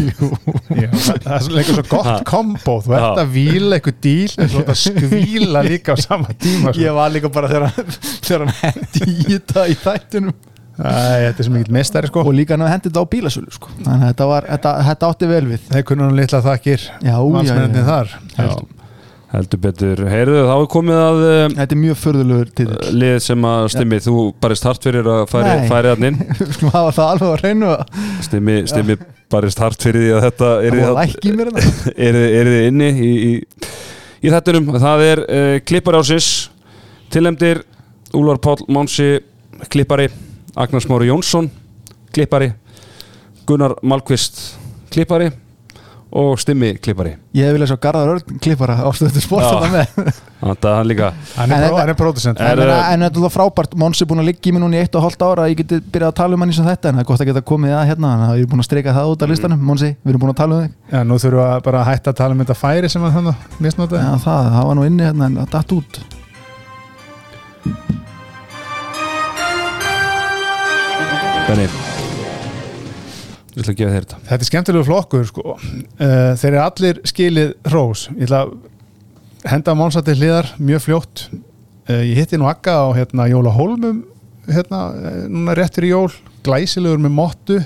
[0.00, 2.76] Já, það er líka svo gott kombo.
[2.84, 6.72] Þú ert að víla eitthvað díl en svo ert að skvíla líka á sama tíma
[6.72, 6.80] sko.
[6.84, 10.38] ég var líka bara þegar hann, þegar hann hendi í þetta í þættunum
[10.80, 10.88] Æ,
[11.26, 12.22] þetta er sem ekkert mestari sko.
[12.24, 13.72] Og líka hann hefði hendið þetta á bílasölu sko.
[13.84, 15.64] þannig að þetta, var, þetta, þetta átti vel við.
[15.74, 17.82] Þeir kunna hann litla þakkir Já, já, já.
[17.90, 18.14] þar.
[18.38, 18.48] Já,
[19.30, 20.02] heldur betur.
[20.10, 22.66] Heyrðu, þá er komið að uh, þetta er mjög förðulegur til
[22.98, 26.20] lið sem að stimmi Þú barist hart fyrir að færi, færi hann inn.
[26.40, 27.72] Við skulum hafa það alveg að reynu
[28.26, 28.96] Stimmi, stimmi
[29.30, 30.78] barist hart fyrir því að þetta er
[32.50, 33.32] þið inni í, í,
[34.26, 36.30] í þettunum það er uh, klippar ásins
[37.14, 37.62] tilemdir
[38.16, 39.12] Úlvar Páll Mánsi
[39.70, 40.08] klippari.
[40.58, 41.46] Agnar Smári Jónsson
[42.10, 42.50] klippari.
[43.46, 44.42] Gunnar Malkvist
[44.90, 45.30] klippari
[46.10, 47.12] og Stimmi klippari.
[47.38, 49.50] Ég hef viljað sjá Garðar Örn klippara á stöðu sport Já.
[49.52, 50.18] þarna með.
[50.40, 51.10] Hann líka.
[51.36, 54.54] Hann En er, producent Er- En, þetta er frábært, Mons er búin að liggja í
[54.56, 56.50] mig núna í eitt og hálft ára að ég geti byrjað að tala um hann
[56.54, 58.46] eins og þetta en það er gott að geta komið að hérna þannig að ég
[58.48, 59.60] er búin að streika það út af listanum.
[59.70, 60.74] Monsi, við erum búin að tala um þig.
[60.94, 63.14] Já, nú þurfum við að bara að hætta að tala um þetta færi sem að
[63.20, 66.02] þannig misnóta Já, það, það var nú inni hérna en það datt út.
[71.50, 71.89] Benni
[73.56, 74.18] þetta.
[74.28, 75.56] Þetta er skemmtilegu flokkur sko.
[75.56, 78.06] uh, Þeir eru allir skilið hrós.
[78.14, 81.26] Ég ætla að henda Mónsa til hliðar mjög fljótt.
[81.90, 84.04] Uh, Ég hitti nú Akka á hérna, Jóla Hólmum
[84.50, 86.10] hérna, eh, núna réttur í jól.
[86.42, 87.58] Glæsilegur með mottu.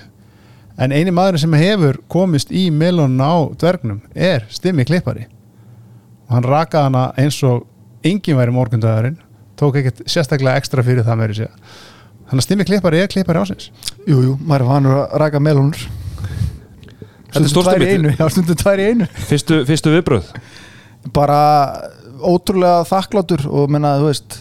[0.78, 5.28] En eini maður sem hefur komist í melónuna á dvergnum er Stimmi Klippari.
[6.26, 7.66] Og hann rakaði hana eins og
[8.04, 9.18] engin væri morgundagurinn.
[9.56, 11.52] Tók ekkert sérstaklega ekstra fyrir það meiri sér
[12.28, 13.70] þannig að Stimmi Klippari er Klippari ásins.
[14.08, 15.84] Jú, jú, maður er vanur að raka melónur.
[17.34, 19.06] Þetta er Stundum tvær í einu Já, stundum tvær í einu.
[19.28, 20.28] Fyrstu, fyrstu viðbröð
[21.14, 21.38] Bara
[22.24, 24.36] ótrúlega þakklátur og menna, þú veist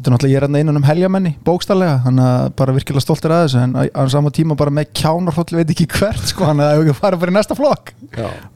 [0.00, 3.34] Þetta er náttúrulega, ég er hérna innan um heljamenni, bókstallega þannig að bara virkilega stoltir
[3.36, 6.64] að þessu en á á sama tíma bara með kjánarhóll veit ekki hvert sko, þannig
[6.64, 7.92] að það hefur ekki að fara bara í næsta flokk.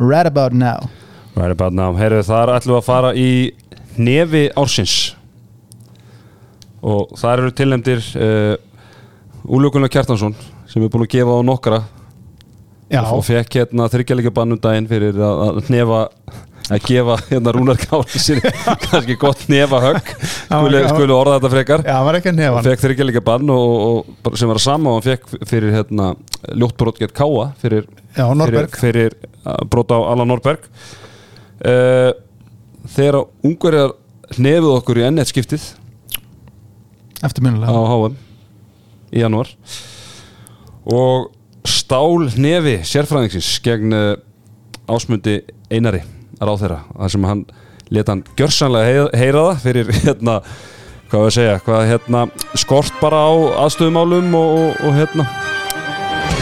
[0.01, 0.89] Right about now.
[1.37, 1.93] Right about now.
[2.01, 3.29] Heyrðu, þar ætlum við að fara í
[4.01, 4.95] nefi ársins
[6.85, 8.55] og þar eru tilnefndir uh,
[9.45, 10.35] Úlökunar Kjartansson
[10.69, 11.83] sem er búin að gefa á nokkra.
[12.93, 16.01] Já, og fekk hérna þryggjalegi bannum daginn fyrir að, að nefa
[16.73, 18.41] að gefa hérna Rúnar Kári sér
[18.87, 20.11] kannski gott nefa högg
[20.49, 21.85] skulu, orða þetta frekar.
[21.85, 21.97] Já,
[22.69, 22.85] fekk
[24.25, 26.13] bara sem var að sama og hann fekk fyrir hérna
[26.53, 30.69] ljóttbrot gett Káa fyrir, Já, fyrir, fyrir uh, brot á Alla Norberg.
[31.65, 32.13] Uh,
[32.97, 33.97] þegar ungverjar
[34.41, 35.73] nefið okkur í ennett skiptið
[37.21, 38.17] á Eftirminnilega HM
[39.15, 39.51] í janúar.
[40.91, 41.31] Og
[41.65, 44.15] stál nefi sérfræðingsins gegn uh,
[44.91, 45.41] ásmundi
[45.73, 46.03] einari
[46.43, 47.45] ráð þeirra þar sem hann
[47.95, 50.39] leta hann gjörsanlega heyra, það fyrir hérna
[51.11, 52.25] hvað við segja, hvað hérna
[52.59, 53.33] skort bara á
[53.65, 55.29] aðstöðumálum og, og, og hérna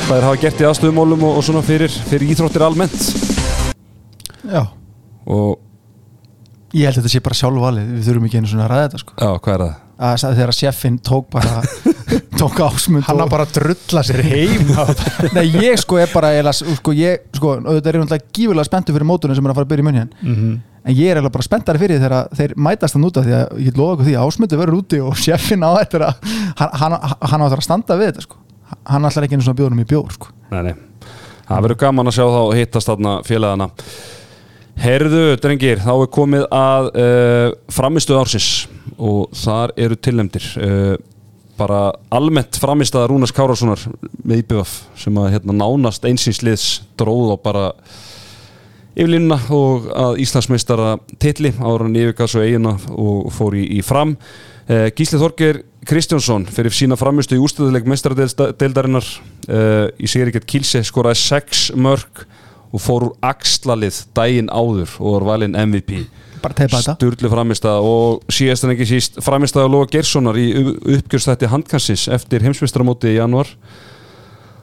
[0.07, 3.05] hvað er hafa gert í aðstöðumálum og, og svona fyrir, fyrir íþróttir almennt.
[4.43, 4.65] Já,
[5.29, 5.61] og
[6.75, 9.03] ég held að þetta sé bara sjálfvalið við þurfum ekki einu svona að ræða þetta
[9.05, 9.17] sko.
[9.19, 9.77] Já, hvað er það?
[10.03, 11.63] Að að þegar sjeffinn tók bara
[12.43, 14.73] tók ásmund hann bara að drulla sér heim
[15.37, 18.97] Nei, ég sko er bara eiginlega, sko, ég, sko, auðvitað er ég náttúrulega gífulega spenntur
[18.99, 20.53] fyrir mótunum sem er að fara að byrja í munni Mhm.
[20.83, 23.69] en ég er eiginlega bara spenntari fyrir þegar þeir mætast hann úta því að ég
[23.71, 26.97] get lofa okkur því að ásmundu verður úti og sjeffinn á þetta að- hann, hann,
[27.31, 28.41] hann á þetta að standa við þetta sko
[28.91, 30.75] hann ætlar ekki einu svona bjóðunum í bjór sko Nei, nei.
[31.47, 33.67] Það verður gaman að sjá þá hittast þarna félagana.
[34.81, 38.47] Herðu, drengir, þá er komið að uh, framistuð ársins
[38.97, 40.95] og þar eru tilnefndir uh,
[41.59, 43.83] bara almennt framistaða Rúnars Kárássonar
[44.25, 46.67] með IBF sem að hérna, nánast einsýnsliðs
[46.99, 47.67] dróð og bara
[48.97, 54.17] yfirlínuna og að Íslandsmeistara titli ára hann yfirgað svo eigina og fór í, í fram.
[54.67, 59.07] Uh, Gísli Þorger Kristjánsson fyrir sína framistu í ústöðuleik meistaradeildarinnar
[59.99, 62.23] í Sigurikert Kílse skoraði 6 mörg
[62.73, 66.07] og fór úr axlalið daginn áður og var valinn MVP
[66.43, 70.49] Sturlu framistæða og síðast en ekki síst framistæða Lóa Gerssonar í
[70.97, 73.51] uppgjörstætti handkansins eftir heimsmeistaramóti í januar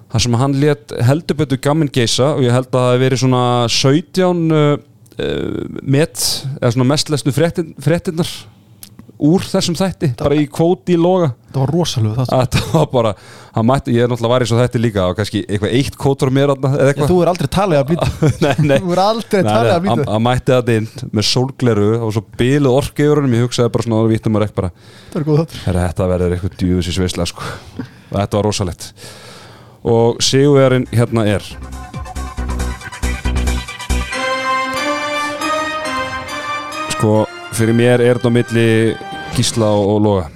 [0.10, 3.24] þar sem hann let heldur betur gamminn geisa og ég held að það hefði verið
[3.24, 4.70] svona 17 uh,
[5.24, 6.26] uh, met
[6.58, 8.34] eða svona mestlestu fréttin, fréttinnar
[9.20, 11.34] úr þessum þætti, bara í kvóti í loga.
[11.50, 13.12] það var rosalegu það að það var bara,
[13.56, 16.54] hann mætti, ég er náttúrulega í svo þætti líka og kannski eitthvað eitt kvótur mér
[16.56, 17.90] Já, þú er aldrei talið að
[18.70, 20.88] nei, þú er aldrei talið að hann hann mætti þetta inn
[21.20, 22.24] með sólgleru og svo
[23.04, 24.72] í örunum ég hugsaði bara svona vittum að rekk bara.
[25.12, 27.44] Það er þetta verður eitthvað djúðis í sveisla sko.
[27.84, 28.90] og þetta var rosalegt.
[29.90, 31.44] Og sigurverðin hérna er.
[36.96, 38.68] Sko fyrir mér er þetta á milli
[39.38, 40.28] Gísla og, og Loga.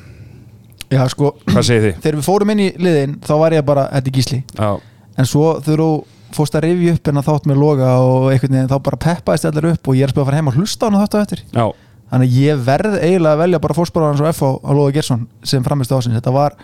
[0.93, 1.95] Já sko hvað segir þið?
[2.03, 4.39] þegar við fórum inn í liðin þá var ég bara þetta er gísli.
[4.59, 4.69] Já,
[5.17, 5.87] en svo þú
[6.33, 9.45] fórst að rifja upp en að þátt með loga og einhvern veginn þá bara peppaðist
[9.49, 11.19] allir upp og ég er að spila að fara heim og hlusta á hann þáttu
[11.21, 11.43] eftir.
[11.53, 11.65] Já,
[12.13, 15.27] þannig að ég verð eiginlega að velja bara fórspára hans og FH á Loga Gersson
[15.45, 16.57] sem framist ásins þetta var,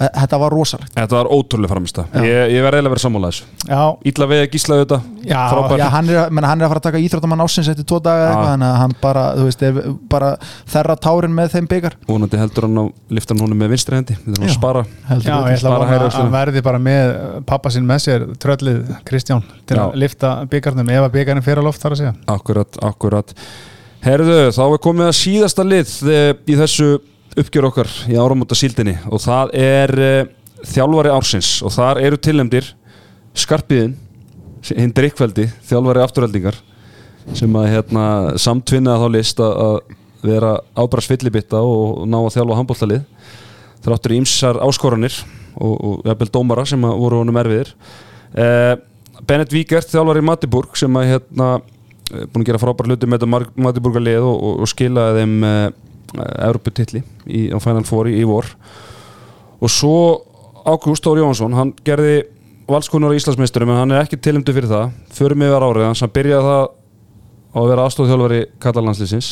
[0.00, 0.94] Þetta var rosalegt.
[0.96, 2.22] Þetta var ótrúlega framista Já.
[2.24, 3.48] Ég, ég verði eiginlega verið sammála þessu.
[3.68, 4.98] Já, Ítla við að gísla þetta.
[5.28, 5.40] Já.
[5.76, 8.22] Já, hann er, menn, hann er að fara að taka íþróttamann ásins eftir tvo daga
[8.22, 9.64] eða eitthvað, þannig að hann bara, þú veist,
[10.14, 10.30] bara
[10.72, 12.84] þerra tárin með þeim byggar Vonandi heldur hann á
[13.18, 14.16] liftan honum með vinstri hendi.
[14.24, 14.84] Við þurfum að spara.
[15.10, 17.12] Heldur Já, ég ætla að hægri að verði bara með
[17.52, 19.84] pappa sinn með sér tröllið Kristján til Já.
[19.84, 22.14] að lifta byggarnum ef að byggarnir fyrir á loft þar að segja.
[22.32, 23.36] Akkurat, akkurat.
[24.00, 26.90] Herðu, þá er komið að síðasta lið eh, í þessu
[27.38, 30.20] uppgjör okkar í áramóta síldinni og það er uh,
[30.66, 32.74] þjálfari ársins og þar eru tilnefndir
[33.38, 33.94] Skarpiðin
[34.74, 36.58] hinn drikkveldi, þjálfari afturhaldingar
[37.36, 38.04] sem að hérna,
[38.40, 39.80] samtvinnaði þá list að,
[40.20, 43.28] vera ábrast fyllibitta og ná að þjálfa handbóltalið
[43.80, 45.14] þráttur ímsar áskoranir
[45.56, 47.70] og, og jafnvel dómara sem voru honum erfiðir.
[48.34, 48.74] Uh,
[49.24, 53.62] Bennett Víkert, þjálfari Matiburg sem að hérna eh, búin að gera frábær hluti með þetta
[53.64, 55.64] Matiburga lið og, og, og skilaði þeim uh,
[56.16, 58.48] Europatitli í, á Final Four í, í vor.
[59.60, 59.96] Og svo
[60.60, 62.26] Ágúst Þór Jóhansson, hann gerði
[62.70, 64.94] valskunar á Íslandsmeisturum en hann er ekki tilumdu fyrir það.
[65.16, 66.64] Förum yfir árið hans, hann byrjaði það
[67.50, 69.30] á að vera aðstofþjálfari Kallalandsliðsins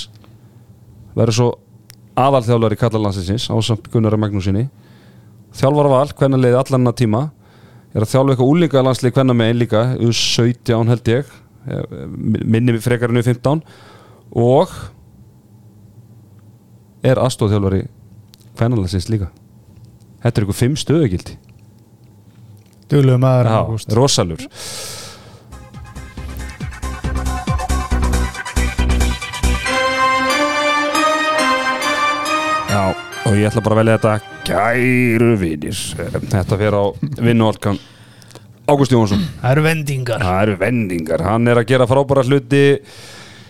[1.18, 1.48] verður svo
[2.18, 4.68] aðalþjálfari Kallalandsliðsins á samt Gunnari Magnúsinni
[5.58, 7.22] þjálfara val, hvernig leiði allan að tíma.
[7.94, 11.30] Er að þjálfa eitthvað úlíka landslið hvernig með einn líka, U17 held ég.
[11.68, 11.84] Eh,
[12.44, 13.62] minni við frekar en U15
[14.38, 14.74] og
[17.06, 17.82] er aðstofþjálfari
[18.58, 19.28] hvernig líka?
[20.22, 21.36] Þetta er eitthvað fimm stöðugildi.
[22.88, 23.58] Duglegu maður Já,
[23.94, 24.46] rosalur.
[32.68, 32.82] Já,
[33.28, 34.16] og ég ætla bara að velja þetta.
[34.48, 35.84] Kæru vinir.
[36.32, 36.84] Þetta fyrir á
[37.20, 37.78] vinnuolkan
[38.68, 40.20] Ágúst Jónsson Það eru vendingar.
[40.20, 42.64] Það eru vendingar, hann er að gera frábæra hluti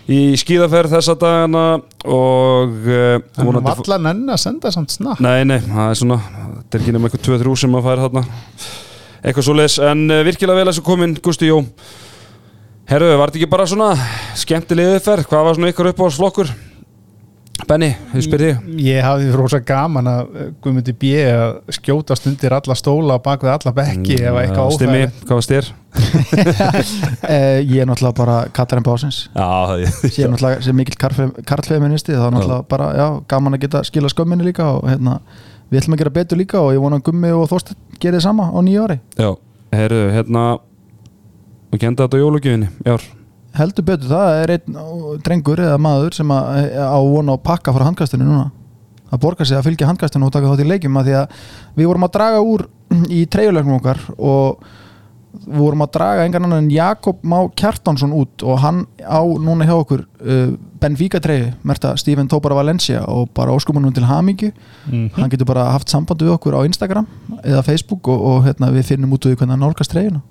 [0.08, 1.64] í skíðaferð þessa dagana
[2.08, 6.18] og uh, Það er allan enn að senda samt snapp Nei, nei, það er svona
[6.58, 8.22] þetta er ekki nema eitthvað 2-3 sem að færa þarna.
[9.18, 11.62] Eitthvað svo les, en uh, virkilega vel að þessu komin, Gusti Jó.
[12.88, 13.88] Herru, var þetta ekki bara svona
[14.40, 16.52] skemmtilegið ferð, hvað var svona ykkur upp á slokkur?
[17.66, 18.68] Benny, ég spyr þig.
[18.80, 21.08] Ég hafði rosa gaman að eh, Guðmundi B.
[21.26, 25.26] að skjóta stundir alla stóla og bak við alla bekki ef að eitthvað Stimmi, óþægilegt.
[25.26, 25.68] hvað var styr?
[27.28, 30.98] Eh, Ég er náttúrulega bara Katarinn Básins Já, það Ég er náttúrulega sem mikill
[31.48, 35.18] karlfeministi þá er náttúrulega bara, já, gaman að geta skila skömminni líka og hérna,
[35.72, 38.48] við ætlum að gera betur líka og ég vona að Gummi og Þorstein gerir sama
[38.54, 38.98] á nýja ári.
[39.18, 39.30] Já,
[39.74, 40.44] herru, hérna
[41.68, 43.08] og kenda þetta á jólugjöfinni í ár
[43.58, 44.80] heldur betur, það er einn
[45.24, 48.48] drengur eða maður sem að, á vona að pakka frá handkastinu núna.
[49.08, 51.38] Að borga sig að fylgja handkastinu og taka þátt í leikjum að því að
[51.78, 52.66] við vorum að draga úr
[53.18, 54.68] í treyjuleiknum okkar og
[55.38, 59.66] við vorum að draga engan annan en Jakob Má Kjartansson út og hann á núna
[59.68, 64.52] hjá okkur uh, Benfica treyju, merta Steven Tópara Valencia og bara óskumunum til hamingju.
[65.16, 67.08] Hann getur bara haft samband við okkur á Instagram
[67.42, 70.22] eða Facebook og, og hérna, við finnum út úr hvernig hann nálgast treyjuna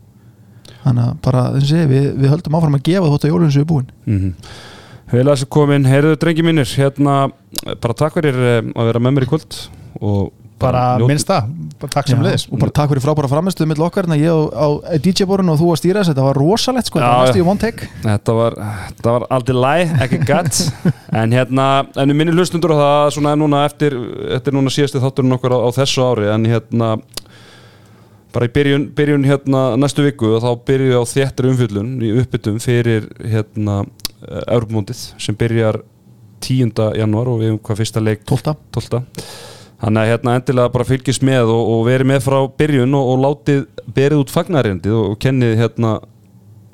[0.90, 3.64] þannig að bara þess að við, við höldum áfram að gefa þótt að jólun sem
[3.64, 3.94] við búin.
[4.08, 4.34] Mm
[5.08, 7.14] Vel að þessu komin, heyrðu drengi mínir hérna,
[7.80, 9.56] bara takk fyrir eh, að vera með mér í kvöld
[10.04, 13.30] og bara njótum- minnst það, bara takk sem Já, liðis og bara takk fyrir frábæra
[13.32, 14.68] framistuð mill okkar en ég á, á
[15.00, 17.30] DJ-borun og þú að stýra þess þetta var rosalegt sko, þetta var já.
[17.30, 17.90] næstu í one take.
[18.04, 18.58] Þetta var,
[18.90, 20.62] þetta var aldrei læg, ekki gatt
[21.22, 23.96] En hérna, en við minnum hlustundur á það svona er núna eftir,
[24.36, 26.92] eftir núna síðasti þátturinn okkur á, á þessu ári En hérna,
[28.38, 32.12] bara í byrjun, byrjun hérna næstu viku og þá byrjum við á þéttir umfjöllun í
[32.22, 33.80] uppbyttum fyrir hérna
[34.46, 35.82] Európmóndið sem byrjar
[36.46, 36.70] 10.
[37.00, 38.54] janúar og við um hvað fyrsta leik 12.
[38.78, 39.02] 12.
[39.82, 43.24] Þannig að hérna endilega bara fylgist með og, og verið með frá byrjun og, og
[43.26, 43.66] látið
[43.98, 45.96] berið út fagnarindið og, og kennið hérna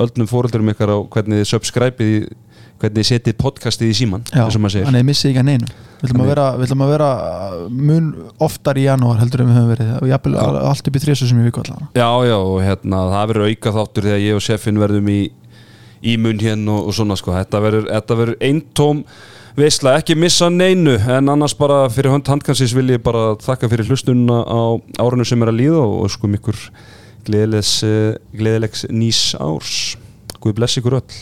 [0.03, 2.21] öllum fóröldurum ykkar á hvernig þið subscribeið í
[2.83, 5.67] hvernig setið podcastið í síman Já, þannig að missi ekki að neinu.
[6.01, 7.09] Við ætlum að vera, við ætlum að vera
[7.71, 8.07] mun
[8.43, 9.91] oftar í janúar heldur en við höfum verið.
[10.01, 10.47] Og jafnvel Já.
[10.71, 11.87] allt upp í þrjössu sem ég viku allavega.
[11.95, 15.21] Já, já, og hérna það verður auka þáttur þegar ég og Seffin verðum í,
[16.03, 17.37] í mun hérna og, og svona sko.
[17.37, 19.05] Þetta verður, eintóm
[19.55, 23.87] veisla, ekki missa neinu en annars bara fyrir hönd handkansins vil ég bara þakka fyrir
[23.87, 24.61] hlustununa á
[25.05, 26.27] árunum sem er að líða og sko
[27.23, 29.95] gleðilegs, eh, gleðilegs nýs árs.
[30.43, 31.21] Guð bless ykkur öll